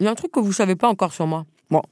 il 0.00 0.04
y 0.04 0.08
a 0.08 0.10
un 0.10 0.14
truc 0.14 0.32
que 0.32 0.40
vous 0.40 0.52
savez 0.52 0.76
pas 0.76 0.88
encore 0.88 1.12
sur 1.12 1.26
moi. 1.26 1.44
Bon, 1.70 1.82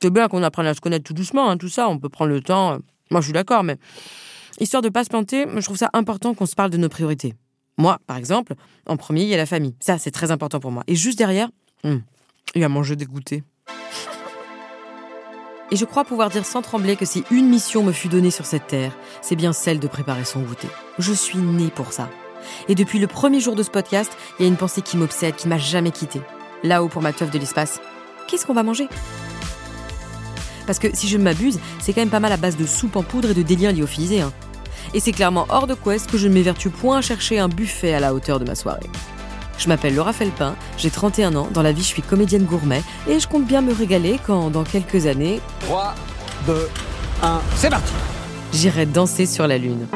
c'est 0.00 0.10
bien 0.10 0.28
qu'on 0.28 0.42
apprenne 0.42 0.66
à 0.66 0.74
se 0.74 0.80
connaître 0.80 1.04
tout 1.04 1.14
doucement, 1.14 1.50
hein, 1.50 1.56
tout 1.56 1.68
ça, 1.68 1.88
on 1.88 1.98
peut 1.98 2.08
prendre 2.08 2.32
le 2.32 2.40
temps. 2.40 2.78
Moi, 3.10 3.20
je 3.20 3.26
suis 3.26 3.32
d'accord, 3.32 3.62
mais 3.62 3.76
histoire 4.60 4.82
de 4.82 4.88
pas 4.88 5.04
se 5.04 5.10
planter, 5.10 5.46
je 5.54 5.60
trouve 5.60 5.76
ça 5.76 5.90
important 5.92 6.34
qu'on 6.34 6.46
se 6.46 6.54
parle 6.54 6.70
de 6.70 6.78
nos 6.78 6.88
priorités. 6.88 7.34
Moi, 7.76 7.98
par 8.06 8.16
exemple, 8.16 8.54
en 8.86 8.96
premier, 8.96 9.22
il 9.22 9.28
y 9.28 9.34
a 9.34 9.36
la 9.36 9.46
famille. 9.46 9.74
Ça, 9.80 9.98
c'est 9.98 10.10
très 10.10 10.30
important 10.30 10.58
pour 10.58 10.72
moi. 10.72 10.82
Et 10.88 10.96
juste 10.96 11.18
derrière, 11.18 11.48
hmm, 11.84 11.98
il 12.54 12.62
y 12.62 12.64
a 12.64 12.68
manger 12.68 12.96
des 12.96 13.04
goûters. 13.04 13.42
Et 15.70 15.76
je 15.76 15.84
crois 15.84 16.04
pouvoir 16.04 16.30
dire 16.30 16.46
sans 16.46 16.62
trembler 16.62 16.96
que 16.96 17.04
si 17.04 17.24
une 17.30 17.46
mission 17.46 17.84
me 17.84 17.92
fut 17.92 18.08
donnée 18.08 18.30
sur 18.30 18.46
cette 18.46 18.66
terre, 18.66 18.96
c'est 19.20 19.36
bien 19.36 19.52
celle 19.52 19.78
de 19.78 19.86
préparer 19.86 20.24
son 20.24 20.40
goûter. 20.40 20.68
Je 20.98 21.12
suis 21.12 21.38
née 21.38 21.68
pour 21.68 21.92
ça. 21.92 22.08
Et 22.68 22.74
depuis 22.74 22.98
le 22.98 23.06
premier 23.06 23.38
jour 23.38 23.54
de 23.54 23.62
ce 23.62 23.70
podcast, 23.70 24.10
il 24.38 24.42
y 24.42 24.44
a 24.46 24.48
une 24.48 24.56
pensée 24.56 24.80
qui 24.80 24.96
m'obsède, 24.96 25.36
qui 25.36 25.46
m'a 25.46 25.58
jamais 25.58 25.90
quittée. 25.90 26.22
Là-haut 26.64 26.88
pour 26.88 27.02
ma 27.02 27.12
teuf 27.12 27.30
de 27.30 27.38
l'espace, 27.38 27.80
qu'est-ce 28.26 28.44
qu'on 28.46 28.54
va 28.54 28.62
manger? 28.62 28.88
Parce 30.66 30.78
que 30.78 30.88
si 30.92 31.08
je 31.08 31.16
ne 31.16 31.22
m'abuse, 31.22 31.58
c'est 31.80 31.92
quand 31.92 32.00
même 32.00 32.10
pas 32.10 32.20
mal 32.20 32.32
à 32.32 32.36
base 32.36 32.56
de 32.56 32.66
soupe 32.66 32.96
en 32.96 33.02
poudre 33.02 33.30
et 33.30 33.34
de 33.34 33.42
délire 33.42 33.72
lyophilisé. 33.72 34.20
Hein. 34.20 34.32
Et 34.92 35.00
c'est 35.00 35.12
clairement 35.12 35.46
hors 35.48 35.66
de 35.66 35.74
quest 35.74 36.10
que 36.10 36.18
je 36.18 36.28
ne 36.28 36.34
m'évertue 36.34 36.70
point 36.70 36.98
à 36.98 37.00
chercher 37.00 37.38
un 37.38 37.48
buffet 37.48 37.94
à 37.94 38.00
la 38.00 38.12
hauteur 38.12 38.38
de 38.38 38.44
ma 38.44 38.54
soirée. 38.54 38.90
Je 39.58 39.68
m'appelle 39.68 39.94
Laura 39.94 40.12
Felpin, 40.12 40.54
j'ai 40.76 40.90
31 40.90 41.34
ans, 41.34 41.48
dans 41.52 41.62
la 41.62 41.72
vie 41.72 41.82
je 41.82 41.88
suis 41.88 42.02
comédienne 42.02 42.44
gourmet 42.44 42.82
et 43.08 43.18
je 43.18 43.26
compte 43.26 43.44
bien 43.44 43.60
me 43.60 43.72
régaler 43.72 44.20
quand, 44.24 44.50
dans 44.50 44.62
quelques 44.62 45.06
années... 45.06 45.40
3, 45.60 45.94
2, 46.46 46.68
1, 47.22 47.40
c'est 47.56 47.70
parti 47.70 47.92
J'irai 48.52 48.86
danser 48.86 49.26
sur 49.26 49.46
la 49.46 49.58
Lune. 49.58 49.86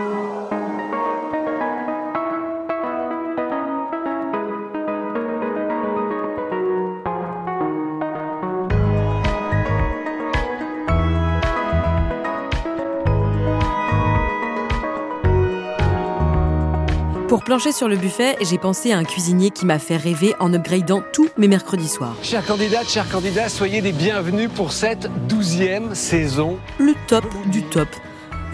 Pour 17.32 17.44
plancher 17.44 17.72
sur 17.72 17.88
le 17.88 17.96
buffet, 17.96 18.36
j'ai 18.42 18.58
pensé 18.58 18.92
à 18.92 18.98
un 18.98 19.04
cuisinier 19.04 19.48
qui 19.48 19.64
m'a 19.64 19.78
fait 19.78 19.96
rêver 19.96 20.34
en 20.38 20.52
upgradant 20.52 21.02
tous 21.14 21.30
mes 21.38 21.48
mercredis 21.48 21.88
soirs. 21.88 22.14
Chers 22.22 22.44
candidats, 22.44 22.84
chers 22.84 23.08
candidats, 23.08 23.48
soyez 23.48 23.80
les 23.80 23.92
bienvenus 23.92 24.50
pour 24.54 24.70
cette 24.70 25.08
douzième 25.28 25.94
saison. 25.94 26.58
Le 26.78 26.92
top 27.06 27.24
du 27.46 27.62
top 27.62 27.88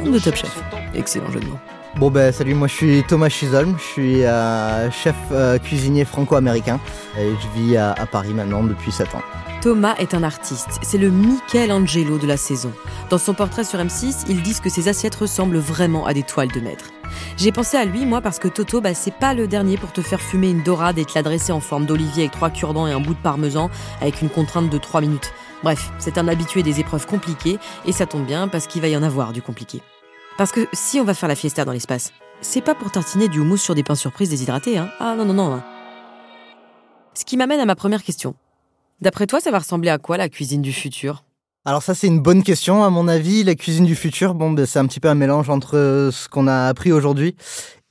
de 0.04 0.20
Top 0.20 0.36
Chef. 0.36 0.62
Excellent 0.94 1.28
jeu 1.32 1.40
de 1.40 1.46
mots. 1.46 1.58
Bon 1.96 2.10
ben 2.10 2.32
salut, 2.32 2.54
moi 2.54 2.68
je 2.68 2.74
suis 2.74 3.02
Thomas 3.02 3.28
Chisholm, 3.28 3.74
je 3.78 3.82
suis 3.82 4.24
euh, 4.24 4.90
chef 4.90 5.16
euh, 5.32 5.58
cuisinier 5.58 6.04
franco-américain 6.04 6.78
et 7.18 7.30
je 7.30 7.60
vis 7.60 7.76
à, 7.76 7.94
Paris 8.10 8.34
maintenant 8.34 8.62
depuis 8.62 8.92
7 8.92 9.14
ans. 9.14 9.22
Thomas 9.62 9.96
est 9.98 10.14
un 10.14 10.22
artiste, 10.22 10.78
c'est 10.82 10.98
le 10.98 11.10
Michelangelo 11.10 12.18
de 12.18 12.26
la 12.26 12.36
saison. 12.36 12.72
Dans 13.10 13.18
son 13.18 13.34
portrait 13.34 13.64
sur 13.64 13.80
M6, 13.80 14.26
ils 14.28 14.42
disent 14.42 14.60
que 14.60 14.70
ses 14.70 14.86
assiettes 14.86 15.16
ressemblent 15.16 15.58
vraiment 15.58 16.06
à 16.06 16.14
des 16.14 16.22
toiles 16.22 16.52
de 16.52 16.60
maître. 16.60 16.84
J'ai 17.36 17.50
pensé 17.50 17.76
à 17.76 17.84
lui, 17.84 18.04
moi, 18.06 18.20
parce 18.20 18.38
que 18.38 18.48
Toto, 18.48 18.80
bah, 18.80 18.94
c'est 18.94 19.14
pas 19.14 19.34
le 19.34 19.48
dernier 19.48 19.76
pour 19.76 19.90
te 19.90 20.00
faire 20.00 20.20
fumer 20.20 20.50
une 20.50 20.62
dorade 20.62 20.98
et 20.98 21.04
te 21.04 21.12
l'adresser 21.14 21.52
en 21.52 21.60
forme 21.60 21.86
d'olivier 21.86 22.24
avec 22.24 22.32
trois 22.32 22.50
cure-dents 22.50 22.86
et 22.86 22.92
un 22.92 23.00
bout 23.00 23.14
de 23.14 23.20
parmesan 23.20 23.70
avec 24.00 24.22
une 24.22 24.28
contrainte 24.28 24.70
de 24.70 24.78
3 24.78 25.00
minutes. 25.00 25.32
Bref, 25.64 25.90
c'est 25.98 26.18
un 26.18 26.28
habitué 26.28 26.62
des 26.62 26.78
épreuves 26.78 27.06
compliquées 27.06 27.58
et 27.86 27.92
ça 27.92 28.06
tombe 28.06 28.26
bien 28.26 28.46
parce 28.46 28.68
qu'il 28.68 28.82
va 28.82 28.88
y 28.88 28.96
en 28.96 29.02
avoir 29.02 29.32
du 29.32 29.42
compliqué. 29.42 29.82
Parce 30.38 30.52
que 30.52 30.68
si 30.72 31.00
on 31.00 31.04
va 31.04 31.14
faire 31.14 31.28
la 31.28 31.34
fiesta 31.34 31.64
dans 31.64 31.72
l'espace, 31.72 32.12
c'est 32.40 32.60
pas 32.60 32.76
pour 32.76 32.92
tartiner 32.92 33.26
du 33.26 33.40
houmous 33.40 33.56
sur 33.56 33.74
des 33.74 33.82
pains 33.82 33.96
surprises 33.96 34.30
déshydratés, 34.30 34.78
hein. 34.78 34.88
Ah 35.00 35.16
non, 35.16 35.24
non, 35.24 35.34
non. 35.34 35.54
Hein. 35.54 35.64
Ce 37.12 37.24
qui 37.24 37.36
m'amène 37.36 37.58
à 37.58 37.64
ma 37.64 37.74
première 37.74 38.04
question. 38.04 38.36
D'après 39.00 39.26
toi, 39.26 39.40
ça 39.40 39.50
va 39.50 39.58
ressembler 39.58 39.90
à 39.90 39.98
quoi 39.98 40.16
la 40.16 40.28
cuisine 40.28 40.62
du 40.62 40.72
futur? 40.72 41.24
Alors 41.64 41.82
ça 41.82 41.92
c'est 41.92 42.06
une 42.06 42.20
bonne 42.20 42.44
question 42.44 42.84
à 42.84 42.90
mon 42.90 43.08
avis. 43.08 43.42
La 43.42 43.56
cuisine 43.56 43.84
du 43.84 43.96
futur, 43.96 44.34
bon, 44.34 44.52
ben, 44.52 44.64
c'est 44.64 44.78
un 44.78 44.86
petit 44.86 45.00
peu 45.00 45.08
un 45.08 45.16
mélange 45.16 45.50
entre 45.50 45.76
euh, 45.76 46.12
ce 46.12 46.28
qu'on 46.28 46.46
a 46.46 46.68
appris 46.68 46.92
aujourd'hui 46.92 47.34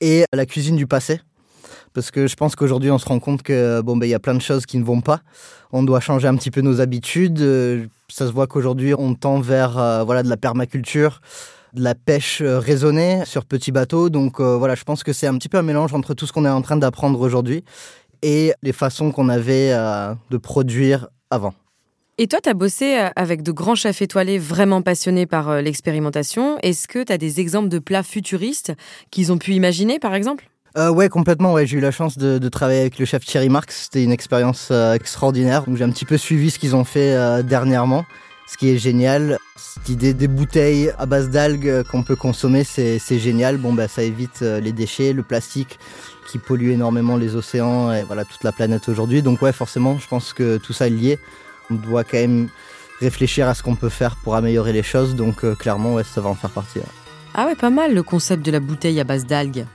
et 0.00 0.24
la 0.32 0.46
cuisine 0.46 0.74
du 0.76 0.86
passé. 0.86 1.20
Parce 1.92 2.10
que 2.10 2.26
je 2.26 2.34
pense 2.34 2.56
qu'aujourd'hui 2.56 2.90
on 2.90 2.98
se 2.98 3.04
rend 3.06 3.20
compte 3.20 3.42
que 3.42 3.82
bon 3.82 3.96
ben 3.98 4.06
il 4.06 4.10
y 4.10 4.14
a 4.14 4.18
plein 4.18 4.34
de 4.34 4.40
choses 4.40 4.64
qui 4.64 4.78
ne 4.78 4.84
vont 4.84 5.02
pas. 5.02 5.20
On 5.70 5.82
doit 5.82 6.00
changer 6.00 6.28
un 6.28 6.36
petit 6.36 6.50
peu 6.50 6.62
nos 6.62 6.80
habitudes. 6.80 7.40
Euh, 7.40 7.86
Ça 8.08 8.26
se 8.26 8.32
voit 8.32 8.46
qu'aujourd'hui 8.46 8.94
on 8.94 9.14
tend 9.14 9.38
vers 9.38 9.76
euh, 9.78 10.02
voilà 10.02 10.22
de 10.22 10.30
la 10.30 10.38
permaculture, 10.38 11.20
de 11.74 11.82
la 11.82 11.94
pêche 11.94 12.40
euh, 12.40 12.58
raisonnée 12.58 13.24
sur 13.24 13.44
petits 13.44 13.72
bateaux. 13.72 14.10
Donc 14.10 14.40
euh, 14.40 14.56
voilà, 14.56 14.74
je 14.74 14.84
pense 14.84 15.02
que 15.02 15.12
c'est 15.12 15.26
un 15.26 15.36
petit 15.36 15.48
peu 15.48 15.58
un 15.58 15.62
mélange 15.62 15.94
entre 15.94 16.14
tout 16.14 16.26
ce 16.26 16.32
qu'on 16.32 16.44
est 16.44 16.50
en 16.50 16.62
train 16.62 16.76
d'apprendre 16.76 17.20
aujourd'hui 17.20 17.64
et 18.22 18.52
les 18.62 18.72
façons 18.72 19.12
qu'on 19.12 19.28
avait 19.28 19.72
euh, 19.72 20.14
de 20.30 20.36
produire 20.36 21.08
avant. 21.30 21.54
Et 22.20 22.26
toi, 22.26 22.40
tu 22.42 22.48
as 22.48 22.54
bossé 22.54 22.98
avec 23.14 23.42
de 23.42 23.52
grands 23.52 23.76
chefs 23.76 24.02
étoilés 24.02 24.38
vraiment 24.38 24.82
passionnés 24.82 25.26
par 25.26 25.62
l'expérimentation. 25.62 26.58
Est-ce 26.62 26.88
que 26.88 27.04
tu 27.04 27.12
as 27.12 27.18
des 27.18 27.38
exemples 27.38 27.68
de 27.68 27.78
plats 27.78 28.02
futuristes 28.02 28.72
qu'ils 29.12 29.30
ont 29.30 29.38
pu 29.38 29.52
imaginer, 29.52 30.00
par 30.00 30.16
exemple? 30.16 30.48
Euh, 30.76 30.90
ouais, 30.90 31.08
complètement. 31.08 31.52
Ouais, 31.52 31.66
j'ai 31.66 31.78
eu 31.78 31.80
la 31.80 31.90
chance 31.90 32.18
de, 32.18 32.38
de 32.38 32.48
travailler 32.48 32.80
avec 32.80 32.98
le 32.98 33.04
chef 33.04 33.24
Thierry 33.24 33.48
Marx. 33.48 33.84
C'était 33.84 34.04
une 34.04 34.12
expérience 34.12 34.68
euh, 34.70 34.94
extraordinaire. 34.94 35.64
Donc 35.64 35.76
j'ai 35.76 35.84
un 35.84 35.90
petit 35.90 36.04
peu 36.04 36.16
suivi 36.16 36.50
ce 36.50 36.58
qu'ils 36.58 36.76
ont 36.76 36.84
fait 36.84 37.14
euh, 37.14 37.42
dernièrement. 37.42 38.04
Ce 38.48 38.56
qui 38.56 38.70
est 38.70 38.78
génial, 38.78 39.38
cette 39.56 39.90
idée 39.90 40.14
des 40.14 40.26
bouteilles 40.26 40.90
à 40.98 41.04
base 41.04 41.28
d'algues 41.28 41.68
euh, 41.68 41.84
qu'on 41.84 42.02
peut 42.02 42.16
consommer, 42.16 42.64
c'est 42.64 43.18
génial. 43.18 43.58
Bon, 43.58 43.74
bah, 43.74 43.88
ça 43.88 44.02
évite 44.02 44.40
euh, 44.40 44.58
les 44.58 44.72
déchets, 44.72 45.12
le 45.12 45.22
plastique 45.22 45.78
qui 46.26 46.38
pollue 46.38 46.70
énormément 46.70 47.16
les 47.16 47.36
océans 47.36 47.92
et 47.92 48.02
voilà 48.04 48.24
toute 48.24 48.42
la 48.44 48.52
planète 48.52 48.88
aujourd'hui. 48.88 49.20
Donc 49.20 49.42
ouais, 49.42 49.52
forcément, 49.52 49.98
je 49.98 50.08
pense 50.08 50.32
que 50.32 50.56
tout 50.56 50.72
ça 50.72 50.86
est 50.86 50.90
lié. 50.90 51.18
On 51.70 51.74
doit 51.74 52.04
quand 52.04 52.16
même 52.16 52.48
réfléchir 53.00 53.48
à 53.48 53.54
ce 53.54 53.62
qu'on 53.62 53.76
peut 53.76 53.90
faire 53.90 54.16
pour 54.16 54.34
améliorer 54.34 54.72
les 54.72 54.82
choses. 54.82 55.14
Donc 55.14 55.44
euh, 55.44 55.54
clairement, 55.54 55.94
ouais, 55.94 56.04
ça 56.04 56.22
va 56.22 56.30
en 56.30 56.34
faire 56.34 56.50
partie. 56.50 56.80
Ah 57.34 57.46
ouais, 57.46 57.54
pas 57.54 57.70
mal 57.70 57.94
le 57.94 58.02
concept 58.02 58.44
de 58.44 58.50
la 58.50 58.60
bouteille 58.60 58.98
à 58.98 59.04
base 59.04 59.26
d'algues. 59.26 59.66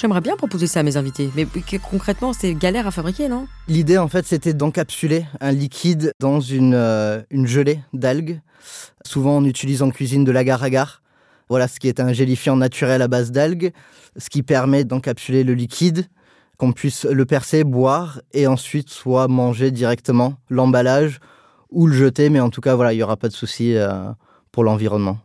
J'aimerais 0.00 0.22
bien 0.22 0.34
proposer 0.34 0.66
ça 0.66 0.80
à 0.80 0.82
mes 0.82 0.96
invités. 0.96 1.30
Mais 1.36 1.46
concrètement, 1.78 2.32
c'est 2.32 2.54
galère 2.54 2.86
à 2.86 2.90
fabriquer, 2.90 3.28
non? 3.28 3.46
L'idée, 3.68 3.98
en 3.98 4.08
fait, 4.08 4.24
c'était 4.26 4.54
d'encapsuler 4.54 5.26
un 5.42 5.52
liquide 5.52 6.14
dans 6.18 6.40
une, 6.40 6.72
euh, 6.72 7.20
une 7.28 7.46
gelée 7.46 7.80
d'algues. 7.92 8.40
Souvent, 9.04 9.36
on 9.36 9.44
utilise 9.44 9.82
en 9.82 9.90
cuisine 9.90 10.24
de 10.24 10.32
l'agar-agar. 10.32 11.02
Voilà, 11.50 11.68
ce 11.68 11.78
qui 11.78 11.86
est 11.86 12.00
un 12.00 12.14
gélifiant 12.14 12.56
naturel 12.56 13.02
à 13.02 13.08
base 13.08 13.30
d'algues, 13.30 13.72
ce 14.16 14.30
qui 14.30 14.42
permet 14.42 14.84
d'encapsuler 14.84 15.44
le 15.44 15.52
liquide, 15.52 16.06
qu'on 16.56 16.72
puisse 16.72 17.04
le 17.04 17.26
percer, 17.26 17.62
boire, 17.62 18.22
et 18.32 18.46
ensuite 18.46 18.88
soit 18.88 19.28
manger 19.28 19.70
directement 19.70 20.36
l'emballage 20.48 21.20
ou 21.68 21.86
le 21.86 21.92
jeter. 21.92 22.30
Mais 22.30 22.40
en 22.40 22.48
tout 22.48 22.62
cas, 22.62 22.74
voilà, 22.74 22.94
il 22.94 22.96
n'y 22.96 23.02
aura 23.02 23.18
pas 23.18 23.28
de 23.28 23.34
souci 23.34 23.76
euh, 23.76 24.10
pour 24.50 24.64
l'environnement. 24.64 25.18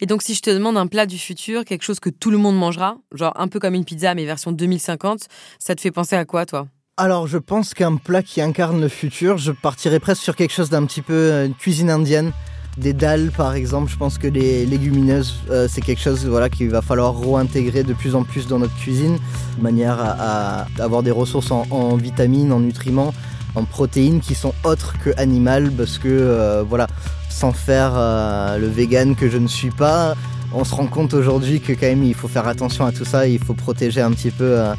Et 0.00 0.06
donc, 0.06 0.22
si 0.22 0.34
je 0.34 0.40
te 0.40 0.50
demande 0.50 0.76
un 0.76 0.86
plat 0.86 1.06
du 1.06 1.18
futur, 1.18 1.64
quelque 1.64 1.82
chose 1.82 2.00
que 2.00 2.10
tout 2.10 2.30
le 2.30 2.38
monde 2.38 2.56
mangera, 2.56 2.96
genre 3.12 3.32
un 3.36 3.48
peu 3.48 3.58
comme 3.58 3.74
une 3.74 3.84
pizza, 3.84 4.14
mais 4.14 4.24
version 4.24 4.52
2050, 4.52 5.26
ça 5.58 5.74
te 5.74 5.80
fait 5.80 5.90
penser 5.90 6.16
à 6.16 6.24
quoi, 6.24 6.46
toi? 6.46 6.66
Alors, 6.96 7.26
je 7.26 7.38
pense 7.38 7.74
qu'un 7.74 7.96
plat 7.96 8.22
qui 8.22 8.40
incarne 8.40 8.80
le 8.80 8.88
futur, 8.88 9.36
je 9.36 9.50
partirais 9.50 9.98
presque 9.98 10.22
sur 10.22 10.36
quelque 10.36 10.52
chose 10.52 10.70
d'un 10.70 10.86
petit 10.86 11.02
peu 11.02 11.12
euh, 11.12 11.46
une 11.46 11.54
cuisine 11.54 11.90
indienne. 11.90 12.30
Des 12.76 12.92
dalles, 12.92 13.32
par 13.36 13.54
exemple. 13.54 13.90
Je 13.90 13.96
pense 13.96 14.16
que 14.16 14.28
les 14.28 14.64
légumineuses, 14.64 15.34
euh, 15.50 15.66
c'est 15.68 15.80
quelque 15.80 16.00
chose 16.00 16.24
voilà, 16.26 16.48
qu'il 16.48 16.70
va 16.70 16.82
falloir 16.82 17.18
réintégrer 17.20 17.82
de 17.82 17.94
plus 17.94 18.14
en 18.14 18.22
plus 18.22 18.46
dans 18.46 18.60
notre 18.60 18.76
cuisine, 18.76 19.18
de 19.58 19.62
manière 19.62 19.96
à, 20.00 20.66
avoir 20.78 21.02
des 21.02 21.10
ressources 21.10 21.50
en, 21.50 21.66
en 21.70 21.96
vitamines, 21.96 22.52
en 22.52 22.60
nutriments, 22.60 23.12
en 23.56 23.64
protéines 23.64 24.20
qui 24.20 24.34
sont 24.36 24.54
autres 24.64 24.94
que 25.04 25.10
animales, 25.16 25.72
parce 25.72 25.98
que, 25.98 26.08
euh, 26.08 26.62
voilà, 26.62 26.86
sans 27.34 27.52
faire 27.52 27.92
euh, 27.96 28.58
le 28.58 28.68
vegan 28.68 29.16
que 29.16 29.28
je 29.28 29.38
ne 29.38 29.48
suis 29.48 29.70
pas, 29.70 30.14
on 30.52 30.62
se 30.62 30.72
rend 30.72 30.86
compte 30.86 31.14
aujourd'hui 31.14 31.60
que 31.60 31.72
quand 31.72 31.86
même 31.86 32.04
il 32.04 32.14
faut 32.14 32.28
faire 32.28 32.46
attention 32.46 32.86
à 32.86 32.92
tout 32.92 33.04
ça, 33.04 33.26
il 33.26 33.42
faut 33.42 33.54
protéger 33.54 34.00
un 34.00 34.12
petit 34.12 34.30
peu 34.30 34.44
euh, 34.44 34.74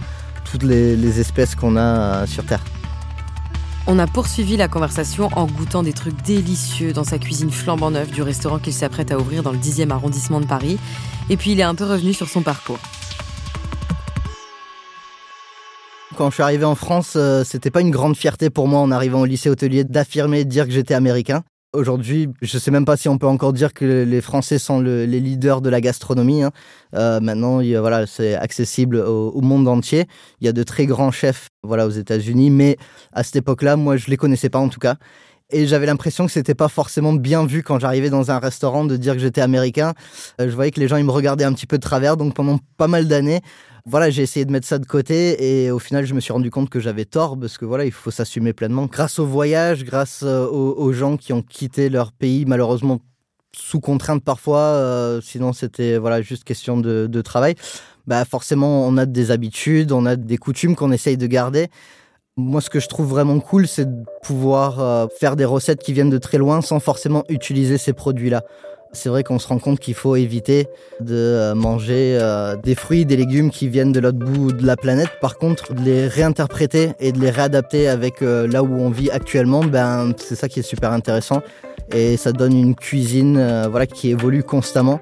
toutes 0.49 0.63
les, 0.63 0.95
les 0.95 1.19
espèces 1.19 1.53
qu'on 1.53 1.75
a 1.75 1.81
euh, 1.81 2.25
sur 2.25 2.45
Terre. 2.45 2.63
On 3.87 3.99
a 3.99 4.07
poursuivi 4.07 4.55
la 4.55 4.69
conversation 4.69 5.29
en 5.35 5.45
goûtant 5.45 5.83
des 5.83 5.91
trucs 5.91 6.19
délicieux 6.23 6.93
dans 6.93 7.03
sa 7.03 7.19
cuisine 7.19 7.51
flambant 7.51 7.91
neuve 7.91 8.09
du 8.09 8.21
restaurant 8.21 8.57
qu'il 8.57 8.73
s'apprête 8.73 9.11
à 9.11 9.19
ouvrir 9.19 9.43
dans 9.43 9.51
le 9.51 9.59
10e 9.59 9.91
arrondissement 9.91 10.39
de 10.39 10.47
Paris. 10.47 10.79
Et 11.29 11.35
puis 11.35 11.51
il 11.51 11.59
est 11.59 11.63
un 11.63 11.75
peu 11.75 11.83
revenu 11.83 12.13
sur 12.13 12.29
son 12.29 12.41
parcours. 12.41 12.79
Quand 16.15 16.29
je 16.29 16.35
suis 16.35 16.43
arrivé 16.43 16.63
en 16.63 16.75
France, 16.75 17.13
euh, 17.17 17.43
c'était 17.43 17.69
pas 17.69 17.81
une 17.81 17.91
grande 17.91 18.15
fierté 18.15 18.49
pour 18.49 18.69
moi 18.69 18.79
en 18.79 18.91
arrivant 18.91 19.19
au 19.19 19.25
lycée 19.25 19.49
hôtelier 19.49 19.83
d'affirmer 19.83 20.39
et 20.39 20.45
de 20.45 20.49
dire 20.49 20.65
que 20.65 20.71
j'étais 20.71 20.93
américain. 20.93 21.43
Aujourd'hui, 21.75 22.29
je 22.41 22.57
sais 22.57 22.71
même 22.71 22.85
pas 22.85 22.95
si 22.95 23.09
on 23.09 23.17
peut 23.17 23.27
encore 23.27 23.51
dire 23.51 23.73
que 23.73 24.03
les 24.03 24.21
Français 24.21 24.57
sont 24.59 24.79
le- 24.79 25.05
les 25.05 25.19
leaders 25.19 25.61
de 25.61 25.69
la 25.69 25.81
gastronomie. 25.81 26.41
hein. 26.43 26.51
Euh, 26.95 27.19
maintenant, 27.19 27.61
voilà, 27.81 28.07
c'est 28.07 28.33
accessible 28.35 28.95
au, 28.97 29.31
au 29.31 29.41
monde 29.41 29.67
entier. 29.67 30.05
Il 30.39 30.45
y 30.45 30.47
a 30.47 30.53
de 30.53 30.63
très 30.63 30.85
grands 30.85 31.11
chefs, 31.11 31.49
voilà, 31.63 31.85
aux 31.85 31.89
États-Unis, 31.91 32.49
mais 32.49 32.77
à 33.11 33.23
cette 33.23 33.35
époque-là, 33.35 33.75
moi, 33.75 33.97
je 33.97 34.07
les 34.09 34.15
connaissais 34.17 34.49
pas 34.49 34.59
en 34.59 34.69
tout 34.69 34.79
cas. 34.79 34.95
Et 35.55 35.67
j'avais 35.67 35.85
l'impression 35.85 36.25
que 36.25 36.33
c'était 36.33 36.53
pas 36.53 36.67
forcément 36.67 37.13
bien 37.13 37.45
vu 37.45 37.63
quand 37.63 37.79
j'arrivais 37.79 38.09
dans 38.09 38.29
un 38.29 38.39
restaurant 38.39 38.83
de 38.83 38.97
dire 38.97 39.13
que 39.13 39.19
j'étais 39.19 39.39
américain. 39.39 39.93
Euh, 40.41 40.49
je 40.49 40.53
voyais 40.53 40.69
que 40.69 40.81
les 40.81 40.89
gens 40.89 40.97
ils 40.97 41.05
me 41.05 41.11
regardaient 41.11 41.45
un 41.45 41.53
petit 41.53 41.65
peu 41.65 41.77
de 41.77 41.81
travers. 41.81 42.17
Donc 42.17 42.33
pendant 42.33 42.59
pas 42.75 42.89
mal 42.89 43.07
d'années, 43.07 43.39
Voilà, 43.85 44.09
j'ai 44.09 44.21
essayé 44.21 44.45
de 44.45 44.51
mettre 44.51 44.67
ça 44.67 44.79
de 44.79 44.85
côté 44.85 45.63
et 45.63 45.71
au 45.71 45.79
final, 45.79 46.05
je 46.05 46.13
me 46.13 46.19
suis 46.19 46.33
rendu 46.33 46.51
compte 46.51 46.69
que 46.69 46.81
j'avais 46.81 47.05
tort 47.05 47.39
parce 47.39 47.57
que 47.57 47.63
voilà, 47.63 47.85
il 47.85 47.93
faut 47.93 48.11
s'assumer 48.11 48.51
pleinement. 48.51 48.87
Grâce 48.87 49.17
au 49.17 49.25
voyage, 49.25 49.85
grâce 49.85 50.23
euh, 50.23 50.45
aux, 50.45 50.91
gens 50.91 51.15
qui 51.15 51.31
ont 51.31 51.41
quitté 51.41 51.87
leur 51.87 52.11
pays, 52.11 52.43
malheureusement 52.45 52.99
sous 53.55 53.79
contrainte 53.79 54.25
parfois, 54.25 54.59
euh, 54.59 55.21
sinon 55.21 55.53
c'était 55.53 55.97
voilà 55.97 56.21
juste 56.21 56.43
question 56.43 56.75
de, 56.77 57.07
de 57.09 57.21
travail. 57.21 57.55
Bah 58.07 58.25
forcément, 58.25 58.85
on 58.85 58.97
a 58.97 59.05
des 59.05 59.31
habitudes, 59.31 59.93
on 59.93 60.05
a 60.05 60.17
des 60.17 60.37
coutumes 60.37 60.75
qu'on 60.75 60.91
essaye 60.91 61.15
de 61.15 61.27
garder. 61.27 61.69
Moi, 62.37 62.59
ce 62.59 62.69
que 62.69 62.81
je 62.81 62.89
trouve 62.89 63.07
vraiment 63.07 63.39
cool, 63.39 63.65
c'est 63.65 63.85
de 63.85 64.03
pouvoir 64.21 64.81
euh, 64.81 65.07
faire 65.17 65.37
des 65.37 65.45
recettes 65.45 65.81
qui 65.81 65.93
viennent 65.93 66.09
de 66.09 66.17
très 66.17 66.37
loin 66.37 66.61
sans 66.61 66.81
forcément 66.81 67.23
utiliser 67.29 67.77
ces 67.77 67.93
produits-là. 67.93 68.43
C'est 68.91 69.07
vrai 69.07 69.23
qu'on 69.23 69.39
se 69.39 69.47
rend 69.47 69.57
compte 69.57 69.79
qu'il 69.79 69.93
faut 69.93 70.17
éviter 70.17 70.67
de 70.99 71.15
euh, 71.15 71.55
manger 71.55 72.17
euh, 72.19 72.57
des 72.57 72.75
fruits, 72.75 73.05
des 73.05 73.15
légumes 73.15 73.51
qui 73.51 73.69
viennent 73.69 73.93
de 73.93 74.01
l'autre 74.01 74.19
bout 74.19 74.51
de 74.51 74.65
la 74.65 74.75
planète. 74.75 75.11
Par 75.21 75.37
contre, 75.37 75.73
de 75.73 75.81
les 75.81 76.07
réinterpréter 76.09 76.91
et 76.99 77.13
de 77.13 77.21
les 77.21 77.29
réadapter 77.29 77.87
avec 77.87 78.19
là 78.19 78.63
où 78.63 78.81
on 78.81 78.89
vit 78.89 79.09
actuellement, 79.11 79.63
ben, 79.63 80.11
c'est 80.17 80.35
ça 80.35 80.49
qui 80.49 80.59
est 80.59 80.63
super 80.63 80.91
intéressant 80.91 81.41
et 81.93 82.17
ça 82.17 82.31
donne 82.31 82.55
une 82.57 82.75
cuisine 82.75 83.37
euh, 83.37 83.67
voilà, 83.69 83.87
qui 83.87 84.09
évolue 84.09 84.43
constamment. 84.43 84.99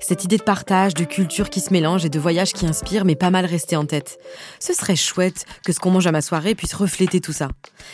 Cette 0.00 0.24
idée 0.24 0.36
de 0.36 0.42
partage, 0.42 0.94
de 0.94 1.04
culture 1.04 1.50
qui 1.50 1.60
se 1.60 1.72
mélange 1.72 2.04
et 2.04 2.08
de 2.08 2.18
voyage 2.18 2.52
qui 2.52 2.66
inspire 2.66 3.04
mais 3.04 3.14
pas 3.14 3.30
mal 3.30 3.44
resté 3.44 3.76
en 3.76 3.84
tête. 3.84 4.18
Ce 4.58 4.72
serait 4.72 4.96
chouette 4.96 5.46
que 5.64 5.72
ce 5.72 5.80
qu'on 5.80 5.90
mange 5.90 6.06
à 6.06 6.12
ma 6.12 6.20
soirée 6.20 6.54
puisse 6.54 6.74
refléter 6.74 7.20
tout 7.20 7.32
ça. 7.32 7.48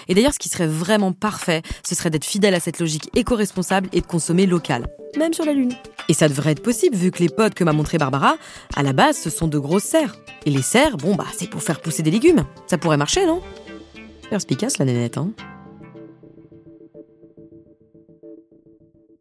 Et 0.09 0.15
d'ailleurs, 0.15 0.33
ce 0.33 0.39
qui 0.39 0.49
serait 0.49 0.67
vraiment 0.67 1.13
parfait, 1.13 1.63
ce 1.87 1.95
serait 1.95 2.11
d'être 2.11 2.25
fidèle 2.25 2.55
à 2.55 2.61
cette 2.61 2.81
logique 2.81 3.11
éco-responsable 3.15 3.89
et 3.93 4.01
de 4.01 4.07
consommer 4.07 4.47
local, 4.47 4.87
même 5.17 5.33
sur 5.33 5.45
la 5.45 5.53
Lune. 5.53 5.73
Et 6.09 6.15
ça 6.15 6.29
devrait 6.29 6.53
être 6.53 6.63
possible 6.63 6.97
vu 6.97 7.11
que 7.11 7.23
les 7.23 7.29
potes 7.29 7.55
que 7.55 7.65
m'a 7.65 7.73
montré 7.73 7.99
Barbara, 7.99 8.37
à 8.77 8.83
la 8.83 8.93
base, 8.93 9.17
ce 9.19 9.31
sont 9.31 9.49
de 9.49 9.59
grosses 9.59 9.85
serres. 9.85 10.17
Et 10.47 10.51
les 10.51 10.63
serres, 10.63 10.97
bon 10.97 11.15
bah, 11.15 11.27
c'est 11.37 11.51
pour 11.51 11.63
faire 11.63 11.81
pousser 11.81 12.03
des 12.03 12.11
légumes. 12.11 12.45
Ça 12.67 12.79
pourrait 12.79 12.97
marcher, 12.97 13.27
non? 13.27 13.43
Perspicace 14.31 14.79
la 14.79 14.85
nénette, 14.85 15.19
hein 15.19 15.31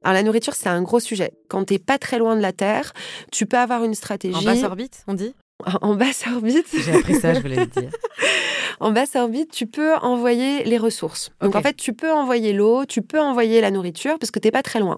Alors 0.07 0.13
la 0.13 0.23
nourriture, 0.23 0.55
c'est 0.55 0.69
un 0.69 0.81
gros 0.83 1.01
sujet. 1.01 1.33
Quand 1.49 1.65
tu 1.65 1.73
n'es 1.73 1.79
pas 1.79 1.97
très 1.97 2.17
loin 2.17 2.37
de 2.37 2.41
la 2.41 2.53
Terre, 2.53 2.93
tu 3.29 3.45
peux 3.45 3.57
avoir 3.57 3.83
une 3.83 3.93
stratégie. 3.93 4.37
En 4.37 4.41
basse 4.41 4.63
orbite, 4.63 5.03
on 5.05 5.13
dit? 5.13 5.35
En 5.81 5.95
basse 5.95 6.23
orbite. 6.33 6.67
J'ai 6.73 6.93
appris 6.93 7.15
ça, 7.15 7.33
je 7.33 7.41
voulais 7.41 7.57
le 7.57 7.65
dire. 7.65 7.89
en 8.79 8.91
basse 8.91 9.17
orbite, 9.17 9.51
tu 9.51 9.67
peux 9.67 9.95
envoyer 9.95 10.63
les 10.63 10.77
ressources. 10.77 11.31
Donc 11.41 11.57
en 11.57 11.61
fait, 11.61 11.75
tu 11.75 11.91
peux 11.91 12.09
envoyer 12.09 12.53
l'eau, 12.53 12.85
tu 12.85 13.01
peux 13.01 13.19
envoyer 13.19 13.59
la 13.59 13.69
nourriture 13.69 14.17
parce 14.17 14.31
que 14.31 14.39
tu 14.39 14.47
n'es 14.47 14.51
pas 14.53 14.63
très 14.63 14.79
loin. 14.79 14.97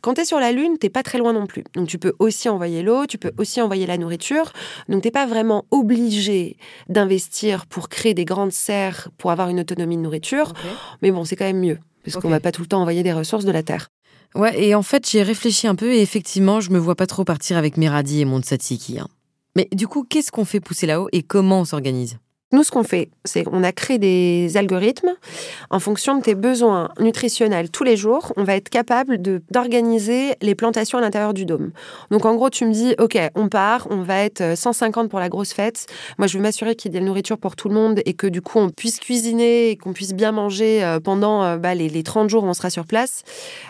Quand 0.00 0.14
tu 0.14 0.22
es 0.22 0.24
sur 0.24 0.40
la 0.40 0.52
Lune, 0.52 0.78
tu 0.80 0.86
n'es 0.86 0.90
pas 0.90 1.02
très 1.02 1.18
loin 1.18 1.34
non 1.34 1.46
plus. 1.46 1.64
Donc 1.74 1.86
tu 1.86 1.98
peux 1.98 2.14
aussi 2.18 2.48
envoyer 2.48 2.82
l'eau, 2.82 3.04
tu 3.04 3.18
peux 3.18 3.32
aussi 3.36 3.60
envoyer 3.60 3.84
la 3.84 3.98
nourriture. 3.98 4.54
Donc 4.88 5.02
tu 5.02 5.08
n'es 5.08 5.12
pas 5.12 5.26
vraiment 5.26 5.66
obligé 5.70 6.56
d'investir 6.88 7.66
pour 7.66 7.90
créer 7.90 8.14
des 8.14 8.24
grandes 8.24 8.52
serres 8.52 9.08
pour 9.18 9.32
avoir 9.32 9.50
une 9.50 9.60
autonomie 9.60 9.98
de 9.98 10.02
nourriture. 10.02 10.54
Mais 11.02 11.10
bon, 11.10 11.26
c'est 11.26 11.36
quand 11.36 11.44
même 11.44 11.60
mieux 11.60 11.78
parce 12.06 12.22
qu'on 12.22 12.30
va 12.30 12.40
pas 12.40 12.52
tout 12.52 12.62
le 12.62 12.68
temps 12.68 12.80
envoyer 12.80 13.02
des 13.02 13.12
ressources 13.12 13.44
de 13.44 13.52
la 13.52 13.62
Terre. 13.62 13.88
Ouais, 14.36 14.62
et 14.62 14.74
en 14.74 14.82
fait, 14.82 15.08
j'ai 15.08 15.22
réfléchi 15.22 15.66
un 15.66 15.74
peu 15.74 15.94
et 15.94 16.02
effectivement, 16.02 16.60
je 16.60 16.70
me 16.70 16.78
vois 16.78 16.94
pas 16.94 17.06
trop 17.06 17.24
partir 17.24 17.56
avec 17.56 17.78
mes 17.78 17.88
radis 17.88 18.20
et 18.20 18.24
mon 18.26 18.40
tzatziki. 18.40 18.98
Hein. 18.98 19.08
Mais 19.56 19.66
du 19.72 19.88
coup, 19.88 20.04
qu'est-ce 20.04 20.30
qu'on 20.30 20.44
fait 20.44 20.60
pousser 20.60 20.86
là-haut 20.86 21.08
et 21.12 21.22
comment 21.22 21.60
on 21.60 21.64
s'organise? 21.64 22.18
Nous, 22.56 22.64
ce 22.64 22.70
qu'on 22.70 22.84
fait, 22.84 23.10
c'est 23.26 23.44
qu'on 23.44 23.62
a 23.62 23.70
créé 23.70 23.98
des 23.98 24.56
algorithmes 24.56 25.10
en 25.68 25.78
fonction 25.78 26.16
de 26.16 26.22
tes 26.22 26.34
besoins 26.34 26.88
nutritionnels 26.98 27.70
tous 27.70 27.84
les 27.84 27.98
jours. 27.98 28.32
On 28.38 28.44
va 28.44 28.56
être 28.56 28.70
capable 28.70 29.18
d'organiser 29.20 30.36
les 30.40 30.54
plantations 30.54 30.96
à 30.96 31.02
l'intérieur 31.02 31.34
du 31.34 31.44
dôme. 31.44 31.72
Donc, 32.10 32.24
en 32.24 32.34
gros, 32.34 32.48
tu 32.48 32.64
me 32.64 32.72
dis, 32.72 32.94
OK, 32.98 33.18
on 33.34 33.50
part, 33.50 33.88
on 33.90 34.00
va 34.00 34.24
être 34.24 34.56
150 34.56 35.10
pour 35.10 35.20
la 35.20 35.28
grosse 35.28 35.52
fête. 35.52 35.84
Moi, 36.16 36.28
je 36.28 36.38
veux 36.38 36.42
m'assurer 36.42 36.76
qu'il 36.76 36.90
y 36.90 36.96
ait 36.96 36.98
de 36.98 37.04
la 37.04 37.06
nourriture 37.06 37.36
pour 37.36 37.56
tout 37.56 37.68
le 37.68 37.74
monde 37.74 38.00
et 38.06 38.14
que 38.14 38.26
du 38.26 38.40
coup, 38.40 38.58
on 38.58 38.70
puisse 38.70 39.00
cuisiner 39.00 39.68
et 39.68 39.76
qu'on 39.76 39.92
puisse 39.92 40.14
bien 40.14 40.32
manger 40.32 40.82
euh, 40.82 40.98
pendant 40.98 41.44
euh, 41.44 41.58
bah, 41.58 41.74
les, 41.74 41.90
les 41.90 42.02
30 42.02 42.30
jours 42.30 42.44
où 42.44 42.46
on 42.46 42.54
sera 42.54 42.70
sur 42.70 42.86
place. 42.86 43.22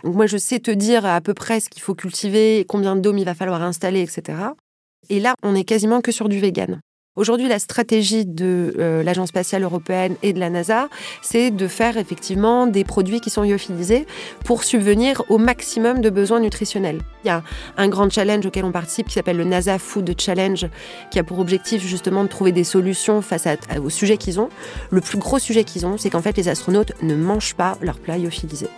Donc, 0.05 0.15
moi, 0.15 0.27
je 0.27 0.37
sais 0.37 0.61
te 0.61 0.71
dire 0.71 1.05
à 1.05 1.21
peu 1.21 1.35
près 1.35 1.59
ce 1.59 1.69
qu'il 1.69 1.83
faut 1.83 1.97
cultiver, 1.97 2.65
combien 2.69 2.95
de 2.95 3.01
dômes 3.01 3.19
il 3.19 3.25
va 3.25 3.35
falloir 3.35 3.65
installer, 3.65 4.01
etc. 4.01 4.39
Et 5.09 5.19
là, 5.19 5.35
on 5.43 5.57
est 5.57 5.65
quasiment 5.65 6.01
que 6.01 6.13
sur 6.13 6.29
du 6.29 6.39
vegan. 6.39 6.81
Aujourd'hui, 7.17 7.49
la 7.49 7.59
stratégie 7.59 8.27
de 8.27 8.75
euh, 8.79 9.03
l'Agence 9.03 9.31
spatiale 9.31 9.63
européenne 9.63 10.17
et 10.23 10.35
de 10.35 10.39
la 10.39 10.51
NASA, 10.51 10.91
c'est 11.23 11.51
de 11.51 11.67
faire 11.67 11.97
effectivement 11.97 12.67
des 12.67 12.85
produits 12.85 13.21
qui 13.21 13.31
sont 13.31 13.43
lyophilisés 13.43 14.07
pour 14.45 14.65
subvenir 14.65 15.23
au 15.31 15.39
maximum 15.39 16.03
de 16.03 16.11
besoins 16.11 16.41
nutritionnels. 16.41 17.01
Il 17.25 17.29
y 17.29 17.31
a 17.31 17.43
un 17.79 17.89
grand 17.89 18.11
challenge 18.13 18.45
auquel 18.45 18.67
on 18.67 18.73
participe 18.73 19.07
qui 19.07 19.15
s'appelle 19.15 19.39
le 19.39 19.45
NASA 19.45 19.79
Food 19.79 20.15
Challenge, 20.21 20.67
qui 21.11 21.19
a 21.19 21.25
pour 21.25 21.39
objectif 21.39 21.83
justement 21.83 22.23
de 22.23 22.29
trouver 22.29 22.53
des 22.53 22.65
solutions 22.65 23.23
face 23.23 23.47
à, 23.47 23.57
aux 23.83 23.91
sujets 23.91 24.19
qu'ils 24.19 24.39
ont. 24.39 24.51
Le 24.91 25.01
plus 25.01 25.17
gros 25.17 25.39
sujet 25.39 25.65
qu'ils 25.65 25.87
ont, 25.87 25.97
c'est 25.97 26.11
qu'en 26.11 26.23
fait, 26.23 26.37
les 26.37 26.49
astronautes 26.49 26.93
ne 27.03 27.15
mangent 27.15 27.55
pas 27.55 27.79
leurs 27.81 27.99
plats 27.99 28.19
lyophilisés. 28.19 28.69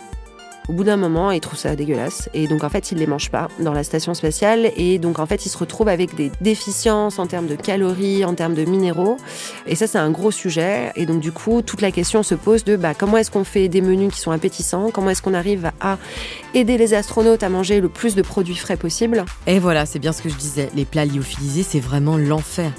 Au 0.69 0.71
bout 0.71 0.83
d'un 0.83 0.97
moment, 0.97 1.31
ils 1.31 1.39
trouvent 1.39 1.57
ça 1.57 1.75
dégueulasse. 1.75 2.29
Et 2.35 2.47
donc, 2.47 2.63
en 2.63 2.69
fait, 2.69 2.91
ils 2.91 2.95
ne 2.95 2.99
les 2.99 3.07
mangent 3.07 3.31
pas 3.31 3.47
dans 3.59 3.73
la 3.73 3.83
station 3.83 4.13
spatiale. 4.13 4.71
Et 4.77 4.99
donc, 4.99 5.17
en 5.17 5.25
fait, 5.25 5.47
ils 5.47 5.49
se 5.49 5.57
retrouvent 5.57 5.87
avec 5.87 6.13
des 6.13 6.31
déficiences 6.41 7.17
en 7.17 7.25
termes 7.25 7.47
de 7.47 7.55
calories, 7.55 8.23
en 8.23 8.35
termes 8.35 8.53
de 8.53 8.63
minéraux. 8.65 9.17
Et 9.65 9.73
ça, 9.73 9.87
c'est 9.87 9.97
un 9.97 10.11
gros 10.11 10.29
sujet. 10.29 10.91
Et 10.95 11.07
donc, 11.07 11.21
du 11.21 11.31
coup, 11.31 11.63
toute 11.63 11.81
la 11.81 11.89
question 11.89 12.21
se 12.21 12.35
pose 12.35 12.63
de 12.65 12.75
bah, 12.75 12.93
comment 12.93 13.17
est-ce 13.17 13.31
qu'on 13.31 13.43
fait 13.43 13.67
des 13.67 13.81
menus 13.81 14.13
qui 14.13 14.19
sont 14.19 14.29
appétissants? 14.29 14.91
Comment 14.91 15.09
est-ce 15.09 15.23
qu'on 15.23 15.33
arrive 15.33 15.71
à 15.81 15.97
aider 16.53 16.77
les 16.77 16.93
astronautes 16.93 17.41
à 17.41 17.49
manger 17.49 17.81
le 17.81 17.89
plus 17.89 18.13
de 18.13 18.21
produits 18.21 18.55
frais 18.55 18.77
possible? 18.77 19.25
Et 19.47 19.57
voilà, 19.57 19.87
c'est 19.87 19.97
bien 19.97 20.11
ce 20.11 20.21
que 20.21 20.29
je 20.29 20.35
disais. 20.35 20.69
Les 20.75 20.85
plats 20.85 21.05
lyophilisés, 21.05 21.63
c'est 21.63 21.79
vraiment 21.79 22.15
l'enfer. 22.15 22.71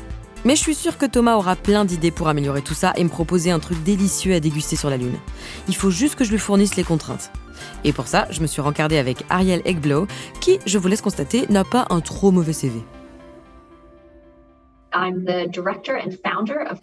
Mais 0.45 0.55
je 0.55 0.61
suis 0.61 0.77
sûre 0.77 0.97
que 0.97 1.07
Thomas 1.07 1.35
aura 1.35 1.57
plein 1.57 1.85
d'idées 1.85 2.13
pour 2.13 2.29
améliorer 2.29 2.63
tout 2.63 2.73
ça 2.73 2.93
et 2.97 3.03
me 3.03 3.09
proposer 3.09 3.51
un 3.51 3.59
truc 3.59 3.83
délicieux 3.83 4.35
à 4.35 4.39
déguster 4.39 4.77
sur 4.77 4.91
la 4.91 4.97
Lune. 4.97 5.19
Il 5.67 5.75
faut 5.75 5.91
juste 5.91 6.15
que 6.15 6.23
je 6.23 6.31
lui 6.31 6.39
fournisse 6.39 6.77
les 6.77 6.85
contraintes. 6.85 7.33
Et 7.85 7.93
pour 7.93 8.07
ça, 8.07 8.27
je 8.31 8.41
me 8.41 8.47
suis 8.47 8.63
rencardée 8.63 8.99
avec 8.99 9.25
Ariel 9.29 9.63
Eggblow, 9.65 10.07
qui, 10.41 10.59
je 10.67 10.79
vous 10.79 10.89
laisse 10.89 11.03
constater, 11.03 11.47
n'a 11.49 11.65
pas 11.65 11.87
un 11.91 12.01
trop 12.01 12.31
mauvais 12.31 12.53
CV. 12.53 12.81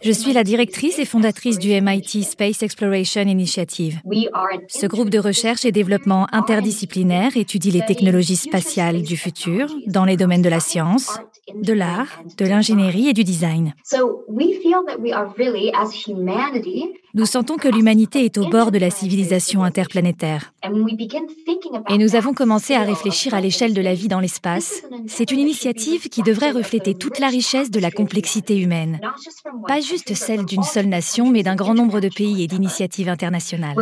Je 0.01 0.11
suis 0.11 0.33
la 0.33 0.43
directrice 0.43 0.97
et 0.97 1.05
fondatrice 1.05 1.59
du 1.59 1.69
MIT 1.81 2.23
Space 2.23 2.63
Exploration 2.63 3.21
Initiative. 3.21 3.99
Ce 4.69 4.85
groupe 4.85 5.09
de 5.09 5.19
recherche 5.19 5.65
et 5.65 5.71
développement 5.73 6.27
interdisciplinaire 6.31 7.35
étudie 7.35 7.71
les 7.71 7.85
technologies 7.85 8.37
spatiales 8.37 9.01
du 9.01 9.17
futur 9.17 9.67
dans 9.87 10.05
les 10.05 10.15
domaines 10.15 10.41
de 10.41 10.49
la 10.49 10.61
science, 10.61 11.19
de 11.55 11.73
l'art, 11.73 12.21
de 12.37 12.45
l'ingénierie 12.45 13.09
et 13.09 13.13
du 13.13 13.23
design. 13.23 13.73
Nous 17.13 17.25
sentons 17.25 17.55
que 17.55 17.67
l'humanité 17.67 18.25
est 18.25 18.37
au 18.37 18.47
bord 18.49 18.71
de 18.71 18.77
la 18.77 18.89
civilisation 18.89 19.63
interplanétaire. 19.63 20.53
Et 21.89 21.97
nous 21.97 22.15
avons 22.15 22.33
commencé 22.33 22.73
à 22.73 22.83
réfléchir 22.83 23.33
à 23.33 23.41
l'échelle 23.41 23.73
de 23.73 23.81
la 23.81 23.93
vie 23.93 24.07
dans 24.07 24.19
l'espace. 24.19 24.83
C'est 25.07 25.31
une 25.31 25.39
initiative 25.39 26.09
qui 26.09 26.21
devrait 26.21 26.51
refléter 26.51 26.95
toute 26.95 27.19
la 27.19 27.27
richesse 27.27 27.71
de 27.71 27.79
la 27.79 27.91
complexité 27.91 28.57
humaine. 28.57 28.99
Pas 29.67 29.79
juste 29.79 30.13
celle 30.13 30.45
d'une 30.45 30.63
seule 30.63 30.87
nation, 30.87 31.29
mais 31.31 31.43
d'un 31.43 31.55
grand 31.55 31.73
nombre 31.73 31.99
de 31.99 32.09
pays 32.09 32.43
et 32.43 32.47
d'initiatives 32.47 33.09
internationales. 33.09 33.75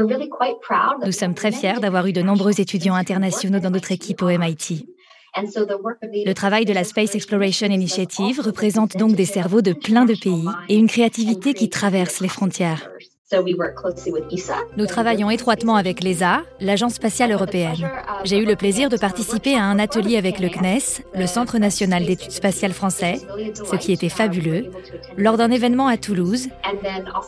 Nous 1.06 1.12
sommes 1.12 1.34
très 1.34 1.52
fiers 1.52 1.80
d'avoir 1.82 2.06
eu 2.06 2.14
de 2.14 2.22
nombreux 2.22 2.62
étudiants 2.62 2.96
internationaux 2.96 3.60
dans 3.60 3.72
notre 3.72 3.92
équipe 3.92 4.22
au 4.22 4.28
MIT. 4.28 4.95
Le 5.38 6.34
travail 6.34 6.66
de 6.66 6.74
la 6.74 6.84
Space 6.84 7.16
Exploration 7.16 7.68
Initiative 7.68 8.40
représente 8.40 8.96
donc 8.96 9.16
des 9.16 9.26
cerveaux 9.26 9.62
de 9.62 9.74
plein 9.74 10.06
de 10.06 10.14
pays 10.14 10.48
et 10.70 10.76
une 10.76 10.88
créativité 10.88 11.54
qui 11.54 11.70
traverse 11.70 12.22
les 12.22 12.30
frontières. 12.30 12.90
Nous 14.78 14.86
travaillons 14.86 15.32
étroitement 15.32 15.76
avec 15.76 16.04
l'ESA, 16.04 16.44
l'Agence 16.62 16.94
spatiale 16.94 17.32
européenne. 17.32 17.90
J'ai 18.24 18.38
eu 18.38 18.46
le 18.46 18.56
plaisir 18.56 18.88
de 18.90 18.98
participer 18.98 19.56
à 19.56 19.64
un 19.64 19.80
atelier 19.80 20.18
avec 20.18 20.40
le 20.40 20.48
CNES, 20.48 21.04
le 21.16 21.26
Centre 21.26 21.58
national 21.58 22.06
d'études 22.06 22.32
spatiales 22.32 22.74
français, 22.74 23.20
ce 23.54 23.76
qui 23.78 23.92
était 23.92 24.10
fabuleux, 24.10 24.70
lors 25.18 25.38
d'un 25.38 25.50
événement 25.50 25.88
à 25.88 25.98
Toulouse, 25.98 26.50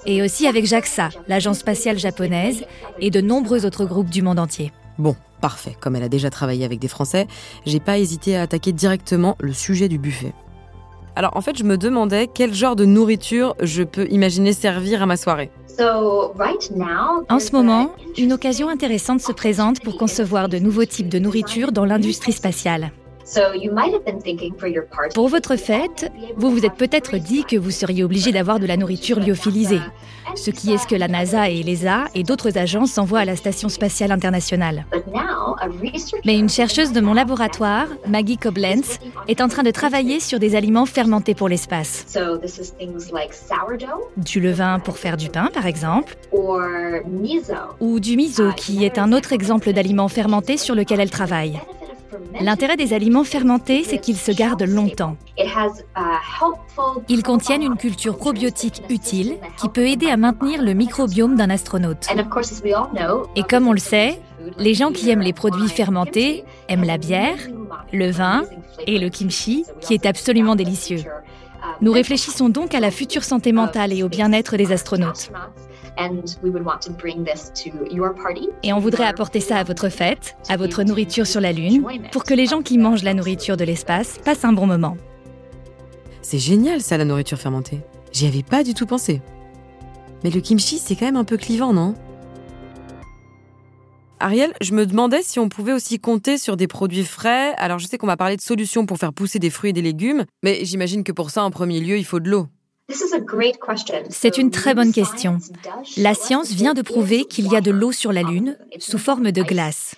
et 0.06 0.22
aussi 0.22 0.48
avec 0.48 0.66
JAXA, 0.66 1.10
l'Agence 1.28 1.60
spatiale 1.60 1.98
japonaise, 1.98 2.64
et 3.00 3.10
de 3.10 3.20
nombreux 3.20 3.66
autres 3.66 3.86
groupes 3.86 4.10
du 4.12 4.22
monde 4.22 4.40
entier. 4.40 4.72
Bon, 5.00 5.16
parfait. 5.42 5.76
Comme 5.80 5.96
elle 5.96 6.04
a 6.04 6.10
déjà 6.10 6.30
travaillé 6.30 6.66
avec 6.66 6.80
des 6.80 6.88
Français, 6.88 7.28
j'ai 7.66 7.80
pas 7.80 7.98
hésité 7.98 8.36
à 8.36 8.42
attaquer 8.44 8.72
directement 8.72 9.36
le 9.40 9.54
sujet 9.54 9.88
du 9.88 9.98
buffet. 9.98 10.34
Alors 11.16 11.36
en 11.36 11.42
fait, 11.42 11.58
je 11.58 11.64
me 11.64 11.78
demandais 11.78 12.28
quel 12.32 12.54
genre 12.54 12.76
de 12.76 12.86
nourriture 12.86 13.56
je 13.62 13.84
peux 13.84 14.08
imaginer 14.12 14.54
servir 14.54 15.02
à 15.02 15.08
ma 15.08 15.18
soirée. 15.18 15.50
En 15.80 17.40
ce 17.40 17.52
moment, 17.52 17.92
une 18.18 18.34
occasion 18.34 18.70
intéressante 18.70 19.22
se 19.22 19.32
présente 19.32 19.82
pour 19.82 19.98
concevoir 19.98 20.50
de 20.50 20.60
nouveaux 20.60 20.86
types 20.86 21.10
de 21.10 21.20
nourriture 21.20 21.72
dans 21.72 21.86
l'industrie 21.86 22.34
spatiale. 22.34 22.92
Pour 25.14 25.28
votre 25.28 25.56
fête, 25.58 26.12
vous 26.38 26.50
vous 26.50 26.66
êtes 26.66 26.76
peut-être 26.76 27.18
dit 27.18 27.44
que 27.44 27.58
vous 27.58 27.72
seriez 27.72 28.04
obligé 28.04 28.32
d'avoir 28.32 28.60
de 28.60 28.66
la 28.66 28.78
nourriture 28.78 29.20
lyophilisée, 29.20 29.82
ce 30.36 30.50
qui 30.50 30.72
est 30.72 30.78
ce 30.78 30.88
que 30.88 30.96
la 30.96 31.08
NASA 31.08 31.50
et 31.50 31.62
l'ESA 31.62 32.06
et 32.16 32.24
d'autres 32.24 32.58
agences 32.58 32.98
envoient 32.98 33.20
à 33.20 33.26
la 33.26 33.36
Station 33.36 33.68
spatiale 33.70 34.12
internationale. 34.12 34.86
Mais 36.26 36.38
une 36.38 36.50
chercheuse 36.50 36.94
de 36.94 37.02
mon 37.02 37.14
laboratoire, 37.14 37.88
Maggie 38.08 38.38
Koblenz, 38.38 39.00
est 39.28 39.42
en 39.42 39.50
train 39.50 39.64
de 39.64 39.72
travailler 39.72 40.20
sur 40.20 40.40
des 40.40 40.56
aliments 40.56 40.86
fermentés 40.86 41.36
pour 41.36 41.50
l'espace. 41.50 42.06
Du 44.18 44.40
levain 44.40 44.80
pour 44.80 44.98
faire 44.98 45.18
du 45.18 45.30
pain, 45.30 45.50
par 45.54 45.66
exemple, 45.66 46.16
ou 47.80 48.00
du 48.00 48.16
miso, 48.16 48.52
qui 48.54 48.86
est 48.86 48.98
un 48.98 49.12
autre 49.12 49.34
exemple 49.34 49.74
d'aliment 49.74 50.08
fermenté 50.08 50.58
sur 50.58 50.76
lequel 50.76 51.02
elle 51.02 51.10
travaille. 51.10 51.60
L'intérêt 52.40 52.78
des 52.78 52.94
aliments 52.94 53.24
fermentés, 53.24 53.84
c'est 53.84 53.98
qu'ils 54.00 54.18
se 54.18 54.32
gardent 54.32 54.64
longtemps. 54.64 55.18
Ils 57.10 57.24
contiennent 57.24 57.64
une 57.64 57.78
culture 57.78 58.18
probiotique 58.18 58.84
utile 58.90 59.38
qui 59.58 59.70
peut 59.70 59.88
aider 59.88 60.10
à 60.10 60.18
maintenir 60.18 60.62
le 60.62 60.74
microbiome 60.74 61.36
d'un 61.36 61.50
astronaute. 61.50 62.08
Et 63.36 63.44
comme 63.44 63.68
on 63.68 63.74
le 63.74 63.80
sait, 63.80 64.20
les 64.58 64.74
gens 64.74 64.92
qui 64.92 65.10
aiment 65.10 65.22
les 65.22 65.34
produits 65.34 65.70
fermentés 65.70 66.44
aiment 66.68 66.86
la 66.86 66.98
bière, 66.98 67.38
le 67.92 68.10
vin 68.12 68.44
et 68.86 69.00
le 69.00 69.10
kimchi, 69.10 69.66
qui 69.82 69.94
est 69.94 70.06
absolument 70.06 70.56
délicieux. 70.56 71.04
Nous 71.82 71.92
réfléchissons 71.92 72.50
donc 72.50 72.74
à 72.74 72.80
la 72.80 72.92
future 72.92 73.24
santé 73.24 73.52
mentale 73.52 73.94
et 73.94 74.04
au 74.04 74.10
bien-être 74.10 74.58
des 74.58 74.72
astronautes. 74.72 75.32
Et 78.64 78.74
on 78.74 78.80
voudrait 78.80 79.06
apporter 79.06 79.40
ça 79.40 79.58
à 79.58 79.64
votre 79.64 79.90
fête, 79.90 80.38
à 80.50 80.58
votre 80.58 80.84
nourriture 80.84 81.26
sur 81.26 81.42
la 81.42 81.52
Lune, 81.52 81.84
pour 82.12 82.24
que 82.24 82.34
les 82.34 82.46
gens 82.46 82.62
qui 82.62 82.78
mangent 82.78 83.04
la 83.04 83.14
nourriture 83.14 83.58
de 83.58 83.64
l'espace 83.64 84.20
passent 84.24 84.46
un 84.46 84.54
bon 84.54 84.68
moment. 84.68 84.98
C'est 86.22 86.40
génial 86.40 86.82
ça, 86.82 86.98
la 86.98 87.06
nourriture 87.06 87.40
fermentée. 87.40 87.80
J'y 88.12 88.28
avais 88.28 88.44
pas 88.44 88.64
du 88.64 88.74
tout 88.74 88.86
pensé. 88.86 89.22
Mais 90.24 90.30
le 90.30 90.42
kimchi, 90.42 90.78
c'est 90.78 90.96
quand 90.96 91.06
même 91.06 91.16
un 91.16 91.24
peu 91.24 91.38
clivant, 91.38 91.74
non? 91.74 91.94
Ariel, 94.20 94.54
je 94.62 94.74
me 94.74 94.86
demandais 94.86 95.22
si 95.22 95.40
on 95.40 95.48
pouvait 95.48 95.74
aussi 95.74 96.00
compter 96.00 96.38
sur 96.38 96.58
des 96.58 96.68
produits 96.68 97.06
frais. 97.06 97.54
Alors 97.58 97.80
je 97.80 97.88
sais 97.88 97.98
qu'on 97.98 98.08
va 98.08 98.18
parler 98.18 98.36
de 98.36 98.42
solutions 98.42 98.86
pour 98.86 98.98
faire 98.98 99.14
pousser 99.14 99.40
des 99.40 99.50
fruits 99.50 99.70
et 99.70 99.74
des 99.74 99.82
légumes, 99.82 100.26
mais 100.44 100.66
j'imagine 100.66 101.04
que 101.04 101.12
pour 101.12 101.30
ça, 101.30 101.44
en 101.44 101.52
premier 101.52 101.80
lieu, 101.80 101.98
il 101.98 102.06
faut 102.06 102.20
de 102.20 102.30
l'eau. 102.30 102.48
C'est 104.10 104.38
une 104.38 104.50
très 104.50 104.74
bonne 104.74 104.94
question. 104.94 105.40
La 105.98 106.14
science 106.14 106.52
vient 106.52 106.74
de 106.74 106.82
prouver 106.82 107.26
qu'il 107.26 107.48
y 107.48 107.56
a 107.56 107.62
de 107.62 107.72
l'eau 107.72 107.92
sur 107.92 108.14
la 108.14 108.24
Lune 108.24 108.58
sous 108.80 108.98
forme 108.98 109.32
de 109.32 109.44
glace. 109.44 109.96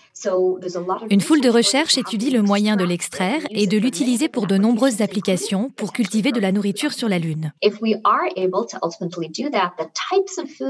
Une 1.10 1.22
foule 1.22 1.42
de 1.42 1.50
recherches 1.50 1.98
étudie 1.98 2.30
le 2.30 2.42
moyen 2.42 2.76
de 2.76 2.84
l'extraire 2.84 3.42
et 3.52 3.68
de 3.68 3.78
l'utiliser 3.78 4.28
pour 4.28 4.48
de 4.48 4.58
nombreuses 4.58 5.02
applications 5.02 5.70
pour 5.76 5.94
cultiver 5.94 6.32
de 6.32 6.40
la 6.40 6.52
nourriture 6.52 6.92
sur 6.92 7.08
la 7.08 7.20
Lune. 7.20 7.54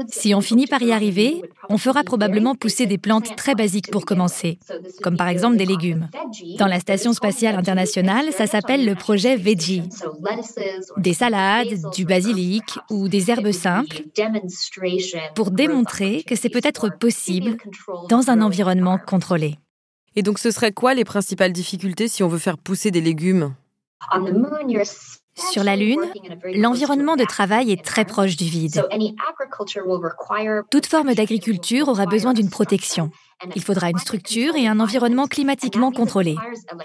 Si 0.08 0.34
on 0.34 0.40
finit 0.40 0.66
par 0.66 0.82
y 0.82 0.92
arriver, 0.92 1.42
on 1.68 1.78
fera 1.78 2.04
probablement 2.04 2.54
pousser 2.54 2.86
des 2.86 2.98
plantes 2.98 3.34
très 3.36 3.54
basiques 3.54 3.90
pour 3.90 4.04
commencer, 4.04 4.58
comme 5.02 5.16
par 5.16 5.28
exemple 5.28 5.56
des 5.56 5.66
légumes. 5.66 6.08
Dans 6.58 6.66
la 6.66 6.78
Station 6.78 7.12
spatiale 7.12 7.56
internationale, 7.56 8.32
ça 8.32 8.46
s'appelle 8.46 8.84
le 8.84 8.94
projet 8.94 9.36
Veggie. 9.36 9.82
Des 10.96 11.14
salades, 11.14 11.90
du 11.94 12.04
basilic 12.04 12.78
ou 12.90 13.08
des 13.08 13.30
herbes 13.30 13.52
simples 13.52 14.04
pour 15.34 15.50
démontrer 15.50 16.22
que 16.22 16.36
c'est 16.36 16.48
peut-être 16.50 16.96
possible 16.98 17.56
dans 18.08 18.30
un 18.30 18.42
environnement 18.42 18.98
contrôlé. 18.98 19.39
Et 20.16 20.22
donc 20.22 20.38
ce 20.38 20.50
serait 20.50 20.72
quoi 20.72 20.94
les 20.94 21.04
principales 21.04 21.52
difficultés 21.52 22.08
si 22.08 22.22
on 22.22 22.28
veut 22.28 22.38
faire 22.38 22.58
pousser 22.58 22.90
des 22.90 23.00
légumes 23.00 23.54
sur 25.52 25.64
la 25.64 25.76
Lune, 25.76 26.00
l'environnement 26.54 27.16
de 27.16 27.24
travail 27.24 27.70
est 27.70 27.84
très 27.84 28.04
proche 28.04 28.36
du 28.36 28.44
vide. 28.44 28.86
Toute 30.70 30.86
forme 30.86 31.14
d'agriculture 31.14 31.88
aura 31.88 32.06
besoin 32.06 32.34
d'une 32.34 32.50
protection. 32.50 33.10
Il 33.54 33.62
faudra 33.62 33.90
une 33.90 33.98
structure 33.98 34.56
et 34.56 34.66
un 34.66 34.80
environnement 34.80 35.26
climatiquement 35.26 35.92
contrôlé. 35.92 36.36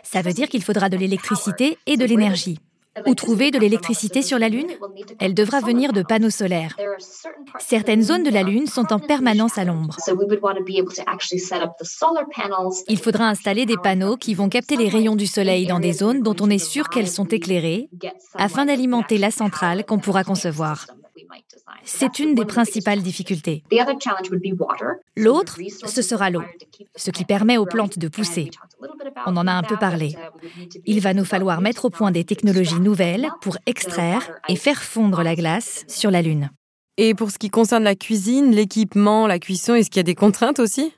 Ça 0.03 0.22
veut 0.22 0.34
dire 0.34 0.48
qu'il 0.48 0.63
faudra 0.63 0.89
de 0.89 0.98
l'électricité 0.98 1.77
et 1.86 1.98
de 1.98 2.05
l'énergie. 2.05 2.60
Où 3.06 3.14
trouver 3.14 3.52
de 3.52 3.60
l'électricité 3.60 4.22
sur 4.22 4.40
la 4.40 4.50
Lune 4.50 4.68
Elle 5.20 5.34
devra 5.34 5.60
venir 5.60 5.92
de 5.94 6.02
panneaux 6.02 6.30
solaires. 6.30 6.75
Certaines 7.60 8.04
zones 8.04 8.24
de 8.24 8.30
la 8.30 8.44
Lune 8.44 8.68
sont 8.68 8.94
en 8.94 9.00
permanence 9.00 9.58
à 9.58 9.66
l'ombre. 9.66 9.98
Il 12.88 12.98
faudra 13.00 13.30
installer 13.30 13.66
des 13.66 13.78
panneaux 13.78 14.18
qui 14.18 14.34
vont 14.34 14.50
capter 14.50 14.78
les 14.78 14.90
rayons 14.90 15.16
du 15.16 15.28
soleil 15.28 15.68
dans 15.68 15.80
des 15.80 15.94
zones 15.94 16.22
dont 16.22 16.36
on 16.40 16.50
est 16.50 16.58
sûr 16.58 16.90
qu'elles 16.90 17.10
sont 17.10 17.25
éclairées 17.25 17.90
afin 18.36 18.66
d'alimenter 18.66 19.18
la 19.18 19.32
centrale 19.32 19.86
qu'on 19.86 20.00
pourra 20.00 20.24
concevoir. 20.24 20.86
C'est 21.86 22.20
une 22.20 22.36
des 22.36 22.46
principales 22.46 23.01
difficultés. 23.01 23.63
L'autre, 25.15 25.60
ce 25.86 26.01
sera 26.01 26.30
l'eau, 26.30 26.44
ce 26.96 27.12
qui 27.12 27.25
permet 27.25 27.58
aux 27.58 27.65
plantes 27.65 28.00
de 28.00 28.08
pousser. 28.08 28.50
On 29.25 29.38
en 29.38 29.48
a 29.48 29.54
un 29.54 29.63
peu 29.63 29.77
parlé. 29.77 30.15
Il 30.86 31.00
va 31.00 31.13
nous 31.13 31.25
falloir 31.25 31.62
mettre 31.62 31.86
au 31.86 31.89
point 31.89 32.12
des 32.12 32.24
technologies 32.24 32.80
nouvelles 32.80 33.30
pour 33.42 33.58
extraire 33.65 34.32
et 34.50 34.56
faire 34.56 34.84
fondre 34.84 35.24
la 35.24 35.36
glace 35.36 35.86
sur 35.88 36.12
la 36.12 36.22
Lune. 36.22 36.50
Et 36.98 37.13
pour 37.13 37.30
ce 37.30 37.38
qui 37.38 37.50
concerne 37.50 37.84
la 37.84 37.96
cuisine, 37.96 38.51
l'équipement, 38.51 39.27
la 39.27 39.39
cuisson, 39.39 39.75
est-ce 39.75 39.89
qu'il 39.89 40.00
y 40.00 40.00
a 40.00 40.04
des 40.04 40.15
contraintes 40.15 40.60
aussi? 40.60 40.94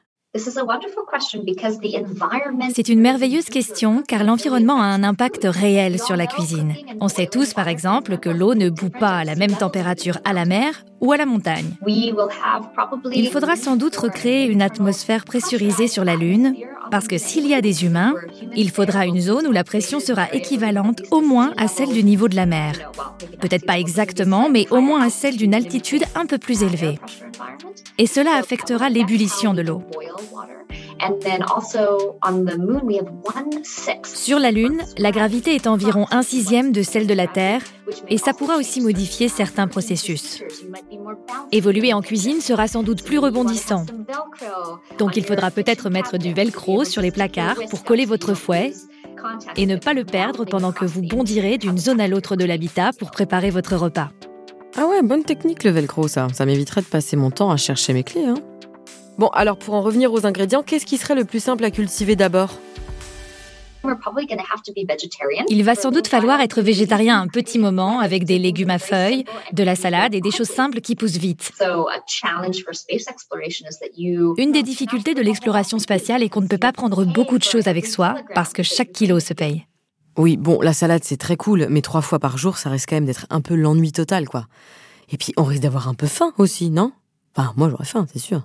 C'est 2.74 2.90
une 2.90 3.00
merveilleuse 3.00 3.46
question 3.46 4.04
car 4.08 4.24
l'environnement 4.24 4.82
a 4.82 4.86
un 4.86 5.04
impact 5.04 5.46
réel 5.50 6.00
sur 6.00 6.16
la 6.16 6.28
cuisine. 6.28 6.74
On 7.00 7.08
sait 7.08 7.28
tous 7.28 7.54
par 7.54 7.68
exemple 7.68 8.18
que 8.18 8.30
l'eau 8.30 8.56
ne 8.56 8.70
bout 8.70 8.90
pas 8.90 9.18
à 9.18 9.24
la 9.24 9.36
même 9.36 9.54
température 9.54 10.18
à 10.26 10.34
la 10.34 10.46
mer 10.46 10.84
ou 11.02 11.12
à 11.12 11.18
la 11.18 11.26
montagne. 11.26 11.76
Il 11.88 13.30
faudra 13.30 13.56
sans 13.56 13.76
doute 13.76 13.96
recréer 13.96 14.46
une 14.46 14.62
atmosphère 14.62 15.26
pressurisée 15.26 15.88
sur 15.88 16.04
la 16.04 16.16
Lune 16.16 16.56
parce 16.92 17.08
que 17.08 17.18
s'il 17.18 17.48
y 17.48 17.54
a 17.54 17.62
des 17.62 17.86
humains, 17.86 18.14
il 18.56 18.72
faudra 18.72 19.06
une 19.06 19.20
zone 19.20 19.48
où 19.48 19.52
la 19.52 19.64
pression 19.64 20.00
sera 20.00 20.32
équivalente 20.34 21.02
au 21.12 21.22
moins 21.22 21.54
à 21.58 21.68
celle 21.68 21.90
du 21.90 22.04
niveau 22.04 22.28
de 22.28 22.36
la 22.36 22.46
mer. 22.46 22.92
Peut-être 23.40 23.66
pas 23.66 23.80
exactement, 23.80 24.50
mais 24.50 24.68
au 24.72 24.82
moins 24.82 25.02
à 25.02 25.10
celle 25.10 25.38
d'une 25.38 25.54
altitude 25.54 26.04
un 26.16 26.26
peu 26.26 26.38
plus 26.38 26.64
élevée. 26.64 27.00
Et 27.98 28.08
cela 28.08 28.36
affectera 28.36 28.90
l'ébullition 28.90 29.54
de 29.54 29.62
l'eau. 29.62 29.84
Sur 34.04 34.40
la 34.40 34.52
Lune, 34.52 34.82
la 34.98 35.12
gravité 35.12 35.56
est 35.56 35.68
environ 35.68 36.06
un 36.12 36.22
sixième 36.22 36.72
de 36.72 36.82
celle 36.82 37.08
de 37.08 37.14
la 37.14 37.28
Terre 37.28 37.62
et 38.10 38.18
ça 38.18 38.34
pourra 38.34 38.58
aussi 38.58 38.82
modifier 38.82 39.30
certains 39.30 39.68
processus. 39.68 40.44
Évoluer 41.52 41.94
en 41.94 42.02
cuisine 42.02 42.42
sera 42.42 42.68
sans 42.68 42.84
doute 42.84 43.04
plus 43.04 43.20
rebondissant. 43.20 43.86
Donc 44.98 45.18
il 45.18 45.26
faudra 45.26 45.52
peut-être 45.52 45.90
mettre 45.90 46.18
du 46.18 46.34
velcro 46.34 46.84
sur 46.84 47.02
les 47.02 47.12
placards 47.12 47.60
pour 47.70 47.84
coller 47.84 48.06
votre 48.06 48.34
fouet 48.34 48.74
et 49.56 49.66
ne 49.66 49.76
pas 49.76 49.94
le 49.94 50.06
perdre 50.06 50.46
pendant 50.46 50.72
que 50.72 50.86
vous 50.86 51.02
bondirez 51.02 51.58
d'une 51.58 51.78
zone 51.78 52.02
à 52.02 52.08
l'autre 52.08 52.36
de 52.36 52.46
l'habitat 52.46 52.92
pour 52.98 53.12
préparer 53.12 53.50
votre 53.50 53.76
repas. 53.76 54.12
Ah 54.76 54.86
ouais, 54.88 55.02
bonne 55.02 55.24
technique 55.24 55.64
le 55.64 55.72
velcro 55.72 56.08
ça. 56.08 56.28
Ça 56.34 56.46
m'éviterait 56.46 56.82
de 56.82 56.88
passer 56.88 57.16
mon 57.16 57.32
temps 57.32 57.52
à 57.52 57.58
chercher 57.58 57.94
mes 57.94 58.04
clés. 58.04 58.26
Hein. 58.26 58.36
Bon, 59.18 59.28
alors 59.30 59.58
pour 59.58 59.74
en 59.74 59.82
revenir 59.82 60.14
aux 60.14 60.26
ingrédients, 60.26 60.62
qu'est-ce 60.64 60.86
qui 60.86 60.98
serait 60.98 61.16
le 61.16 61.26
plus 61.26 61.40
simple 61.40 61.64
à 61.64 61.72
cultiver 61.72 62.16
d'abord? 62.16 62.60
Il 65.50 65.64
va 65.64 65.76
sans 65.76 65.92
doute 65.92 66.08
falloir 66.08 66.42
être 66.42 66.62
végétarien 66.62 67.22
un 67.22 67.28
petit 67.28 67.58
moment 67.58 68.00
avec 68.00 68.26
des 68.26 68.38
légumes 68.38 68.70
à 68.70 68.80
feuilles, 68.80 69.24
de 69.54 69.64
la 69.64 69.76
salade 69.76 70.14
et 70.14 70.22
des 70.22 70.32
choses 70.32 70.50
simples 70.50 70.82
qui 70.82 70.96
poussent 70.96 71.18
vite. 71.18 71.52
Une 74.38 74.52
des 74.52 74.64
difficultés 74.64 75.14
de 75.14 75.22
l'exploration 75.22 75.80
spatiale 75.80 76.22
est 76.22 76.30
qu'on 76.30 76.42
ne 76.42 76.48
peut 76.48 76.58
pas 76.58 76.74
prendre 76.74 77.06
beaucoup 77.06 77.38
de 77.38 77.44
choses 77.44 77.68
avec 77.68 77.86
soi 77.86 78.16
parce 78.36 78.54
que 78.54 78.64
chaque 78.64 78.92
kilo 78.92 79.20
se 79.20 79.34
paye. 79.34 79.66
Oui, 80.18 80.36
bon, 80.36 80.60
la 80.62 80.74
salade 80.74 81.04
c'est 81.04 81.18
très 81.18 81.38
cool, 81.38 81.68
mais 81.70 81.82
trois 81.82 82.02
fois 82.02 82.20
par 82.20 82.38
jour 82.38 82.58
ça 82.58 82.70
risque 82.70 82.90
quand 82.90 82.96
même 82.96 83.06
d'être 83.06 83.28
un 83.30 83.42
peu 83.42 83.56
l'ennui 83.56 83.92
total, 83.92 84.28
quoi. 84.28 84.48
Et 85.10 85.18
puis 85.18 85.34
on 85.38 85.44
risque 85.44 85.62
d'avoir 85.62 85.88
un 85.88 85.94
peu 85.94 86.08
faim 86.08 86.34
aussi, 86.38 86.70
non? 86.70 86.92
Enfin, 87.36 87.54
moi 87.56 87.70
j'aurais 87.70 87.86
faim, 87.86 88.06
c'est 88.12 88.20
sûr. 88.20 88.42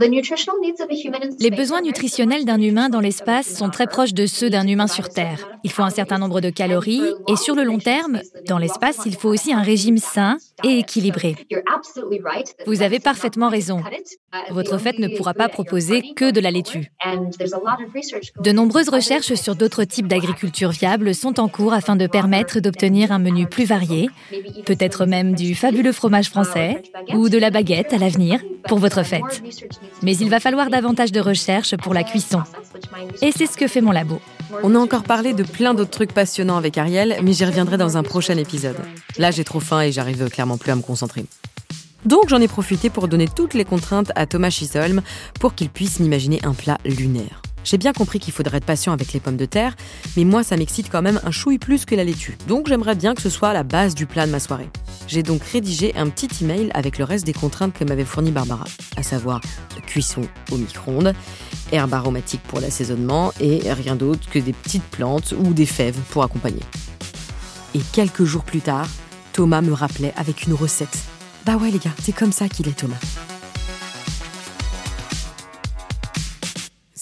Les 0.00 1.50
besoins 1.50 1.80
nutritionnels 1.80 2.44
d'un 2.44 2.60
humain 2.60 2.88
dans 2.88 2.98
l'espace 2.98 3.46
sont 3.46 3.70
très 3.70 3.86
proches 3.86 4.12
de 4.12 4.26
ceux 4.26 4.50
d'un 4.50 4.66
humain 4.66 4.88
sur 4.88 5.08
Terre. 5.08 5.48
Il 5.62 5.70
faut 5.70 5.84
un 5.84 5.90
certain 5.90 6.18
nombre 6.18 6.40
de 6.40 6.50
calories 6.50 7.04
et 7.28 7.36
sur 7.36 7.54
le 7.54 7.62
long 7.62 7.78
terme, 7.78 8.20
dans 8.48 8.58
l'espace, 8.58 8.98
il 9.06 9.14
faut 9.14 9.28
aussi 9.28 9.52
un 9.52 9.62
régime 9.62 9.98
sain 9.98 10.38
et 10.64 10.80
équilibré. 10.80 11.36
Vous 12.66 12.82
avez 12.82 12.98
parfaitement 12.98 13.48
raison. 13.48 13.84
Votre 14.50 14.78
fête 14.78 14.98
ne 14.98 15.16
pourra 15.16 15.32
pas 15.32 15.48
proposer 15.48 16.02
que 16.16 16.32
de 16.32 16.40
la 16.40 16.50
laitue. 16.50 16.90
De 18.40 18.50
nombreuses 18.50 18.88
recherches 18.88 19.34
sur 19.34 19.54
d'autres 19.54 19.84
types 19.84 20.08
d'agriculture 20.08 20.70
viable 20.70 21.14
sont 21.14 21.38
en 21.38 21.46
cours 21.46 21.72
afin 21.72 21.94
de 21.94 22.08
permettre 22.08 22.58
d'obtenir 22.58 23.12
un 23.12 23.20
menu 23.20 23.46
plus 23.46 23.64
varié, 23.64 24.10
peut-être 24.66 25.06
même 25.06 25.34
du 25.34 25.54
fabuleux 25.54 25.92
fromage 25.92 26.30
français 26.30 26.82
ou 27.14 27.28
de 27.28 27.38
la 27.38 27.50
baguette 27.50 27.92
à 27.92 27.98
l'avenir 27.98 28.40
pour 28.66 28.78
votre 28.78 29.04
fête. 29.04 29.42
Mais 30.02 30.16
il 30.16 30.30
va 30.30 30.40
falloir 30.40 30.70
davantage 30.70 31.12
de 31.12 31.20
recherche 31.20 31.76
pour 31.76 31.94
la 31.94 32.04
cuisson. 32.04 32.42
Et 33.22 33.32
c'est 33.32 33.46
ce 33.46 33.56
que 33.56 33.68
fait 33.68 33.80
mon 33.80 33.92
labo. 33.92 34.20
On 34.62 34.74
a 34.74 34.78
encore 34.78 35.02
parlé 35.02 35.32
de 35.32 35.42
plein 35.42 35.74
d'autres 35.74 35.90
trucs 35.90 36.12
passionnants 36.12 36.56
avec 36.56 36.78
Ariel, 36.78 37.16
mais 37.22 37.32
j'y 37.32 37.44
reviendrai 37.44 37.76
dans 37.76 37.96
un 37.96 38.02
prochain 38.02 38.36
épisode. 38.36 38.76
Là, 39.18 39.30
j'ai 39.30 39.44
trop 39.44 39.60
faim 39.60 39.80
et 39.82 39.92
j'arrive 39.92 40.28
clairement 40.28 40.58
plus 40.58 40.70
à 40.70 40.76
me 40.76 40.82
concentrer. 40.82 41.24
Donc 42.04 42.28
j'en 42.28 42.40
ai 42.40 42.48
profité 42.48 42.90
pour 42.90 43.08
donner 43.08 43.28
toutes 43.28 43.54
les 43.54 43.64
contraintes 43.64 44.12
à 44.14 44.26
Thomas 44.26 44.50
Chisholm 44.50 45.00
pour 45.40 45.54
qu'il 45.54 45.70
puisse 45.70 46.00
m'imaginer 46.00 46.40
un 46.44 46.52
plat 46.52 46.78
lunaire. 46.84 47.43
J'ai 47.64 47.78
bien 47.78 47.92
compris 47.92 48.20
qu'il 48.20 48.32
faudrait 48.32 48.58
être 48.58 48.64
patient 48.64 48.92
avec 48.92 49.12
les 49.12 49.20
pommes 49.20 49.36
de 49.36 49.46
terre, 49.46 49.74
mais 50.16 50.24
moi 50.24 50.44
ça 50.44 50.56
m'excite 50.56 50.90
quand 50.90 51.02
même 51.02 51.20
un 51.24 51.30
chouille 51.30 51.58
plus 51.58 51.84
que 51.84 51.94
la 51.94 52.04
laitue. 52.04 52.36
Donc 52.46 52.68
j'aimerais 52.68 52.94
bien 52.94 53.14
que 53.14 53.22
ce 53.22 53.30
soit 53.30 53.52
la 53.52 53.62
base 53.62 53.94
du 53.94 54.06
plat 54.06 54.26
de 54.26 54.32
ma 54.32 54.40
soirée. 54.40 54.68
J'ai 55.08 55.22
donc 55.22 55.42
rédigé 55.42 55.94
un 55.96 56.08
petit 56.08 56.28
email 56.42 56.70
avec 56.74 56.98
le 56.98 57.04
reste 57.04 57.26
des 57.26 57.32
contraintes 57.32 57.72
que 57.72 57.84
m'avait 57.84 58.04
fourni 58.04 58.30
Barbara, 58.30 58.64
à 58.96 59.02
savoir 59.02 59.40
cuisson 59.86 60.22
au 60.50 60.56
micro-ondes, 60.56 61.14
herbe 61.72 61.94
aromatique 61.94 62.42
pour 62.42 62.60
l'assaisonnement 62.60 63.32
et 63.40 63.72
rien 63.72 63.96
d'autre 63.96 64.28
que 64.30 64.38
des 64.38 64.52
petites 64.52 64.84
plantes 64.84 65.34
ou 65.38 65.52
des 65.52 65.66
fèves 65.66 65.98
pour 66.10 66.22
accompagner. 66.22 66.62
Et 67.74 67.80
quelques 67.92 68.24
jours 68.24 68.44
plus 68.44 68.60
tard, 68.60 68.86
Thomas 69.32 69.62
me 69.62 69.72
rappelait 69.72 70.14
avec 70.16 70.44
une 70.44 70.54
recette. 70.54 70.98
Bah 71.44 71.56
ouais 71.56 71.70
les 71.70 71.78
gars, 71.78 71.94
c'est 72.02 72.14
comme 72.14 72.32
ça 72.32 72.48
qu'il 72.48 72.68
est 72.68 72.78
Thomas. 72.78 73.00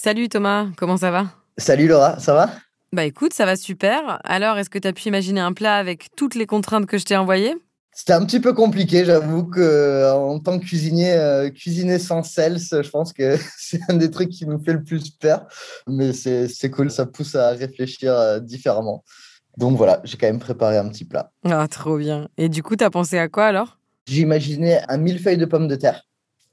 Salut 0.03 0.27
Thomas, 0.27 0.67
comment 0.75 0.97
ça 0.97 1.11
va? 1.11 1.27
Salut 1.57 1.87
Laura, 1.87 2.19
ça 2.19 2.33
va? 2.33 2.49
Bah 2.91 3.05
écoute, 3.05 3.33
ça 3.33 3.45
va 3.45 3.55
super. 3.55 4.19
Alors, 4.25 4.57
est-ce 4.57 4.69
que 4.69 4.77
tu 4.77 4.85
as 4.85 4.91
pu 4.91 5.07
imaginer 5.07 5.39
un 5.39 5.53
plat 5.53 5.77
avec 5.77 6.09
toutes 6.17 6.35
les 6.35 6.45
contraintes 6.45 6.87
que 6.87 6.97
je 6.97 7.05
t'ai 7.05 7.15
envoyées? 7.15 7.55
C'était 7.93 8.11
un 8.11 8.25
petit 8.25 8.41
peu 8.41 8.51
compliqué, 8.51 9.05
j'avoue 9.05 9.45
que 9.45 9.61
euh, 9.61 10.13
en 10.13 10.39
tant 10.39 10.59
que 10.59 10.65
cuisinier, 10.65 11.13
euh, 11.13 11.49
cuisiner 11.51 11.99
sans 11.99 12.21
sel, 12.21 12.59
je 12.59 12.89
pense 12.89 13.13
que 13.13 13.37
c'est 13.57 13.79
un 13.87 13.93
des 13.93 14.11
trucs 14.11 14.31
qui 14.31 14.45
nous 14.45 14.61
fait 14.61 14.73
le 14.73 14.83
plus 14.83 15.09
peur. 15.09 15.47
Mais 15.87 16.11
c'est 16.11 16.69
cool, 16.69 16.91
ça 16.91 17.05
pousse 17.05 17.35
à 17.35 17.51
réfléchir 17.51 18.13
euh, 18.13 18.41
différemment. 18.41 19.05
Donc 19.55 19.77
voilà, 19.77 20.01
j'ai 20.03 20.17
quand 20.17 20.27
même 20.27 20.39
préparé 20.39 20.77
un 20.77 20.89
petit 20.89 21.05
plat. 21.05 21.31
Ah, 21.45 21.65
trop 21.69 21.97
bien. 21.97 22.27
Et 22.37 22.49
du 22.49 22.61
coup, 22.61 22.75
tu 22.75 22.83
as 22.83 22.89
pensé 22.89 23.19
à 23.19 23.29
quoi 23.29 23.45
alors? 23.45 23.77
J'imaginais 24.05 24.81
un 24.89 24.97
millefeuille 24.97 25.37
de 25.37 25.45
pommes 25.45 25.69
de 25.69 25.77
terre, 25.77 26.03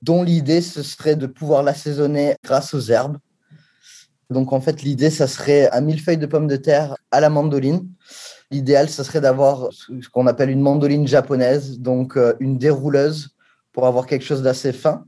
dont 0.02 0.22
l'idée, 0.22 0.60
ce 0.60 0.84
serait 0.84 1.16
de 1.16 1.26
pouvoir 1.26 1.64
l'assaisonner 1.64 2.36
grâce 2.44 2.74
aux 2.74 2.92
herbes 2.92 3.18
donc 4.30 4.52
en 4.52 4.60
fait, 4.60 4.82
l'idée, 4.82 5.10
ça 5.10 5.26
serait 5.26 5.68
un 5.72 5.80
millefeuille 5.80 6.18
de 6.18 6.26
pommes 6.26 6.46
de 6.46 6.56
terre 6.56 6.96
à 7.10 7.20
la 7.20 7.28
mandoline. 7.28 7.88
L'idéal, 8.50 8.88
ce 8.88 9.02
serait 9.02 9.20
d'avoir 9.20 9.68
ce 9.72 10.08
qu'on 10.08 10.26
appelle 10.26 10.50
une 10.50 10.60
mandoline 10.60 11.06
japonaise, 11.06 11.78
donc 11.80 12.16
euh, 12.16 12.34
une 12.40 12.56
dérouleuse 12.56 13.30
pour 13.72 13.86
avoir 13.86 14.06
quelque 14.06 14.24
chose 14.24 14.42
d'assez 14.42 14.72
fin. 14.72 15.04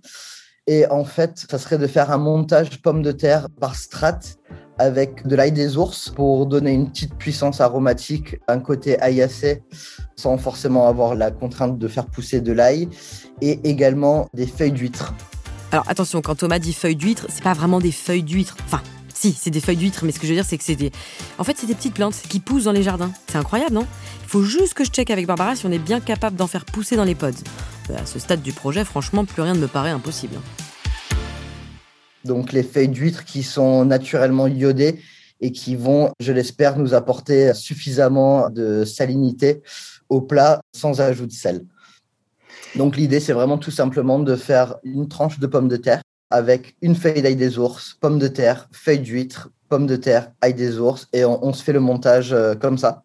Et 0.67 0.87
en 0.89 1.05
fait, 1.05 1.45
ça 1.51 1.59
serait 1.59 1.79
de 1.79 1.87
faire 1.87 2.11
un 2.11 2.19
montage 2.19 2.81
pommes 2.83 3.03
de 3.03 3.13
terre 3.13 3.49
par 3.61 3.75
strate 3.75 4.39
avec 4.79 5.27
de 5.27 5.37
l'ail 5.37 5.53
des 5.53 5.77
ours 5.77 6.11
pour 6.11 6.47
donner 6.47 6.73
une 6.73 6.91
petite 6.91 7.15
puissance 7.15 7.61
aromatique, 7.61 8.37
un 8.49 8.59
côté 8.59 9.01
aillacé 9.01 9.63
sans 10.17 10.39
forcément 10.39 10.89
avoir 10.89 11.15
la 11.15 11.31
contrainte 11.31 11.79
de 11.79 11.89
faire 11.89 12.07
pousser 12.07 12.41
de 12.41 12.53
l'ail 12.53 12.89
et 13.41 13.61
également 13.69 14.29
des 14.35 14.47
feuilles 14.47 14.73
d'huître. 14.73 15.15
Alors 15.73 15.89
attention, 15.89 16.21
quand 16.21 16.37
Thomas 16.37 16.59
dit 16.59 16.73
feuilles 16.73 16.97
d'huître, 16.97 17.27
c'est 17.29 17.43
pas 17.43 17.55
vraiment 17.55 17.81
des 17.81 17.93
feuilles 17.93 18.23
d'huître. 18.23 18.57
Enfin, 18.65 18.83
si, 19.23 19.33
c'est 19.39 19.51
des 19.51 19.61
feuilles 19.61 19.77
d'huître, 19.77 20.05
mais 20.05 20.11
ce 20.11 20.19
que 20.19 20.27
je 20.27 20.33
veux 20.33 20.37
dire, 20.37 20.45
c'est 20.45 20.59
que 20.59 20.65
c'est 20.65 20.75
des. 20.75 20.91
En 21.39 21.45
fait, 21.45 21.57
c'est 21.57 21.69
des 21.69 21.77
petites 21.77 21.95
plantes 21.95 22.21
qui 22.29 22.41
poussent 22.41 22.65
dans 22.65 22.73
les 22.73 22.83
jardins. 22.83 23.13
C'est 23.29 23.39
incroyable, 23.39 23.73
non? 23.73 23.87
Il 24.23 24.29
faut 24.29 24.43
juste 24.43 24.75
que 24.75 24.85
je 24.85 24.91
check 24.91 25.11
avec 25.11 25.27
Barbara 25.27 25.55
si 25.55 25.65
on 25.65 25.71
est 25.71 25.79
bien 25.79 26.01
capable 26.01 26.37
d'en 26.37 26.49
faire 26.49 26.65
pousser 26.65 26.97
dans 26.97 27.05
les 27.05 27.15
pods. 27.15 27.31
Euh, 27.91 27.99
à 27.99 28.07
ce 28.07 28.19
stade 28.19 28.43
du 28.43 28.53
projet, 28.53 28.85
franchement, 28.85 29.25
plus 29.25 29.43
rien 29.43 29.55
ne 29.55 29.61
me 29.61 29.69
paraît 29.69 29.91
impossible. 29.91 30.35
Donc, 32.25 32.53
les 32.53 32.65
feuilles 32.65 32.89
d'huître 32.89 33.25
qui 33.25 33.45
sont 33.45 33.85
naturellement 33.85 34.49
iodées 34.49 34.99
et 35.41 35.53
qui 35.53 35.77
vont, 35.77 36.11
je 36.19 36.33
l'espère, 36.33 36.77
nous 36.77 36.93
apporter 36.93 37.55
suffisamment 37.55 38.51
de 38.51 38.85
salinité 38.85 39.63
au 40.09 40.21
plat 40.21 40.61
sans 40.75 41.01
ajout 41.01 41.27
de 41.27 41.33
sel. 41.33 41.65
Donc 42.75 42.97
l'idée, 42.97 43.21
c'est 43.21 43.33
vraiment 43.33 43.59
tout 43.59 43.71
simplement 43.71 44.19
de 44.19 44.35
faire 44.35 44.77
une 44.83 45.09
tranche 45.09 45.39
de 45.39 45.47
pommes 45.47 45.69
de 45.69 45.77
terre 45.77 46.03
avec 46.33 46.77
une 46.83 46.95
feuille 46.95 47.23
d'ail 47.23 47.37
des 47.37 47.59
ours, 47.59 47.97
pommes 48.01 48.19
de 48.19 48.29
terre, 48.29 48.69
feuille 48.73 49.01
d'huître, 49.01 49.51
pommes 49.69 49.87
de 49.87 49.97
terre, 49.97 50.33
ail 50.41 50.55
des 50.55 50.79
ours, 50.79 51.09
et 51.13 51.25
on, 51.25 51.53
se 51.53 51.63
fait 51.63 51.73
le 51.73 51.81
montage 51.81 52.33
euh, 52.33 52.55
comme 52.55 52.79
ça, 52.79 53.05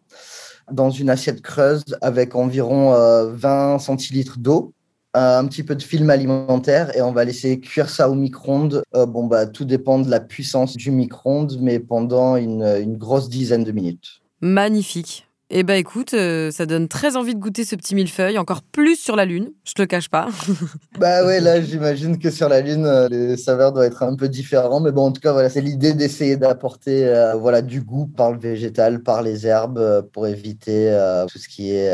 dans 0.70 0.90
une 0.90 1.08
assiette 1.08 1.40
creuse 1.40 1.84
avec 2.02 2.34
environ 2.34 2.90
20 2.90 3.76
euh, 3.76 3.78
centilitres 3.78 4.38
d'eau, 4.38 4.74
un 5.14 5.46
petit 5.46 5.62
peu 5.62 5.74
de 5.74 5.82
film 5.82 6.10
alimentaire, 6.10 6.94
et 6.96 7.02
on 7.02 7.12
va 7.12 7.24
laisser 7.24 7.58
cuire 7.60 7.88
ça 7.88 8.10
au 8.10 8.14
micro-ondes. 8.14 8.82
Euh, 8.94 9.06
bon, 9.06 9.26
bah, 9.26 9.46
tout 9.46 9.64
dépend 9.64 9.98
de 9.98 10.10
la 10.10 10.20
puissance 10.20 10.76
du 10.76 10.90
micro-ondes, 10.90 11.56
mais 11.60 11.78
pendant 11.78 12.36
une 12.36 12.96
grosse 12.96 13.28
dizaine 13.28 13.64
de 13.64 13.72
minutes. 13.72 14.20
Magnifique. 14.40 15.27
Eh 15.50 15.62
ben 15.62 15.76
écoute, 15.76 16.12
euh, 16.12 16.50
ça 16.50 16.66
donne 16.66 16.88
très 16.88 17.16
envie 17.16 17.34
de 17.34 17.40
goûter 17.40 17.64
ce 17.64 17.74
petit 17.74 17.94
millefeuille, 17.94 18.36
encore 18.36 18.60
plus 18.60 18.96
sur 18.96 19.16
la 19.16 19.24
Lune, 19.24 19.48
je 19.64 19.72
te 19.72 19.80
le 19.80 19.86
cache 19.86 20.10
pas. 20.10 20.28
bah 21.00 21.24
ouais, 21.24 21.40
là 21.40 21.62
j'imagine 21.62 22.18
que 22.18 22.30
sur 22.30 22.50
la 22.50 22.60
Lune, 22.60 22.84
euh, 22.84 23.08
les 23.08 23.38
saveurs 23.38 23.72
doivent 23.72 23.86
être 23.86 24.02
un 24.02 24.14
peu 24.14 24.28
différentes, 24.28 24.84
mais 24.84 24.92
bon 24.92 25.06
en 25.06 25.10
tout 25.10 25.22
cas 25.22 25.32
voilà, 25.32 25.48
c'est 25.48 25.62
l'idée 25.62 25.94
d'essayer 25.94 26.36
d'apporter 26.36 27.06
euh, 27.06 27.32
voilà 27.32 27.62
du 27.62 27.80
goût 27.80 28.06
par 28.06 28.32
le 28.32 28.38
végétal, 28.38 29.02
par 29.02 29.22
les 29.22 29.46
herbes, 29.46 30.06
pour 30.12 30.26
éviter 30.26 30.94
tout 31.32 31.38
ce 31.38 31.48
qui 31.48 31.72
est 31.72 31.90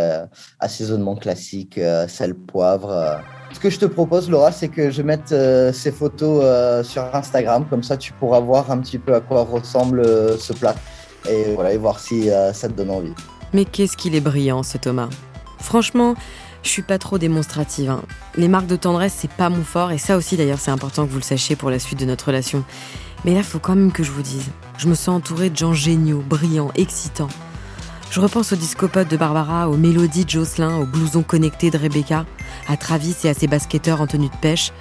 assaisonnement 0.59 1.15
classique, 1.15 1.79
sel, 2.09 2.35
poivre. 2.35 3.21
Ce 3.53 3.61
que 3.61 3.71
je 3.71 3.79
te 3.79 3.87
propose, 3.87 4.29
Laura, 4.29 4.51
c'est 4.51 4.69
que 4.69 4.91
je 4.91 5.03
mette 5.03 5.33
ces 5.73 5.93
photos 5.93 6.85
sur 6.85 7.15
Instagram, 7.15 7.67
comme 7.71 7.85
ça 7.85 7.97
tu 7.97 8.13
pourras 8.15 8.41
voir 8.41 8.73
un 8.73 8.79
petit 8.79 8.99
peu 8.99 9.15
à 9.15 9.21
quoi 9.21 9.45
ressemble 9.45 10.05
ce 10.39 10.53
plat 10.53 10.75
et 11.31 11.55
voilà 11.55 11.73
et 11.73 11.79
voir 11.79 12.01
si 12.01 12.29
ça 12.53 12.69
te 12.69 12.73
donne 12.73 12.91
envie. 12.91 13.15
Mais 13.53 13.65
qu'est-ce 13.65 13.97
qu'il 13.97 14.15
est 14.15 14.21
brillant, 14.21 14.63
ce 14.63 14.79
Thomas. 14.79 15.09
Franchement, 15.59 16.15
je 16.63 16.69
suis 16.71 16.83
pas 16.83 16.99
trop 16.99 17.19
démonstrative. 17.19 17.91
Hein. 17.91 18.03
Les 18.37 18.49
marques 18.49 18.67
de 18.67 18.77
tendresse, 18.77 19.15
c'est 19.17 19.31
pas 19.31 19.49
mon 19.49 19.63
fort, 19.63 19.93
et 19.93 19.99
ça 19.99 20.17
aussi 20.17 20.37
d'ailleurs, 20.37 20.59
c'est 20.59 20.71
important 20.71 21.07
que 21.07 21.11
vous 21.11 21.19
le 21.19 21.23
sachiez 21.23 21.57
pour 21.57 21.71
la 21.71 21.79
suite 21.79 22.01
de 22.01 22.07
notre 22.07 22.27
relation. 22.27 22.65
Mais 23.25 23.35
là, 23.35 23.43
faut 23.43 23.59
quand 23.59 23.75
même 23.75 23.93
que 23.93 24.03
je 24.03 24.11
vous 24.11 24.23
dise. 24.23 24.51
Je 24.79 24.89
me 24.89 24.95
sens 24.95 25.17
entourée 25.17 25.51
de 25.51 25.57
gens 25.57 25.73
géniaux, 25.73 26.23
brillants, 26.27 26.73
excitants. 26.75 27.29
Je 28.11 28.21
repense 28.21 28.53
au 28.53 28.57
discopote 28.57 29.09
de 29.09 29.17
Barbara, 29.17 29.69
aux 29.69 29.77
mélodies 29.77 30.25
de 30.25 30.31
Jocelyn, 30.31 30.77
aux 30.77 30.87
blousons 30.87 31.23
connectés 31.23 31.71
de 31.71 31.79
Rebecca, 31.79 32.27
à 32.69 32.77
Travis 32.77 33.17
et 33.25 33.29
à 33.29 33.35
ses 33.35 33.47
basketteurs 33.47 34.01
en 34.01 34.07
tenue 34.07 34.29
de 34.29 34.37
pêche, 34.37 34.73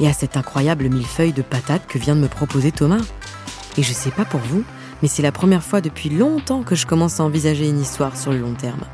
et 0.00 0.08
à 0.08 0.12
cet 0.12 0.36
incroyable 0.36 0.88
millefeuille 0.88 1.32
de 1.32 1.42
patates 1.42 1.86
que 1.86 1.98
vient 1.98 2.16
de 2.16 2.20
me 2.20 2.28
proposer 2.28 2.72
Thomas. 2.72 3.02
Et 3.78 3.82
je 3.82 3.92
sais 3.92 4.10
pas 4.10 4.24
pour 4.24 4.40
vous, 4.40 4.64
mais 5.02 5.08
c'est 5.08 5.22
la 5.22 5.32
première 5.32 5.62
fois 5.62 5.80
depuis 5.80 6.08
longtemps 6.08 6.62
que 6.62 6.74
je 6.74 6.86
commence 6.86 7.20
à 7.20 7.24
envisager 7.24 7.68
une 7.68 7.80
histoire 7.80 8.16
sur 8.16 8.32
le 8.32 8.38
long 8.38 8.54
terme. 8.54 8.84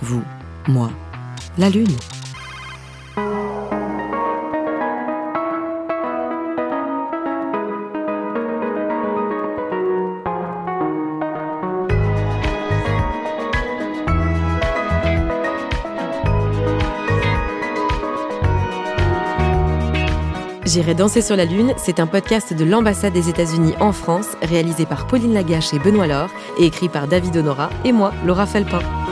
Vous, 0.00 0.22
moi, 0.68 0.90
la 1.58 1.68
Lune. 1.70 1.96
J'irai 20.76 20.94
danser 20.94 21.22
sur 21.22 21.36
la 21.36 21.46
Lune, 21.46 21.72
c'est 21.78 22.00
un 22.00 22.06
podcast 22.06 22.52
de 22.52 22.62
l'ambassade 22.62 23.14
des 23.14 23.30
États-Unis 23.30 23.72
en 23.80 23.92
France, 23.92 24.36
réalisé 24.42 24.84
par 24.84 25.06
Pauline 25.06 25.32
Lagache 25.32 25.72
et 25.72 25.78
Benoît 25.78 26.06
Laure, 26.06 26.28
et 26.60 26.66
écrit 26.66 26.90
par 26.90 27.08
David 27.08 27.34
Honora 27.34 27.70
et 27.86 27.92
moi, 27.92 28.12
Laura 28.26 28.44
Felpin. 28.44 29.05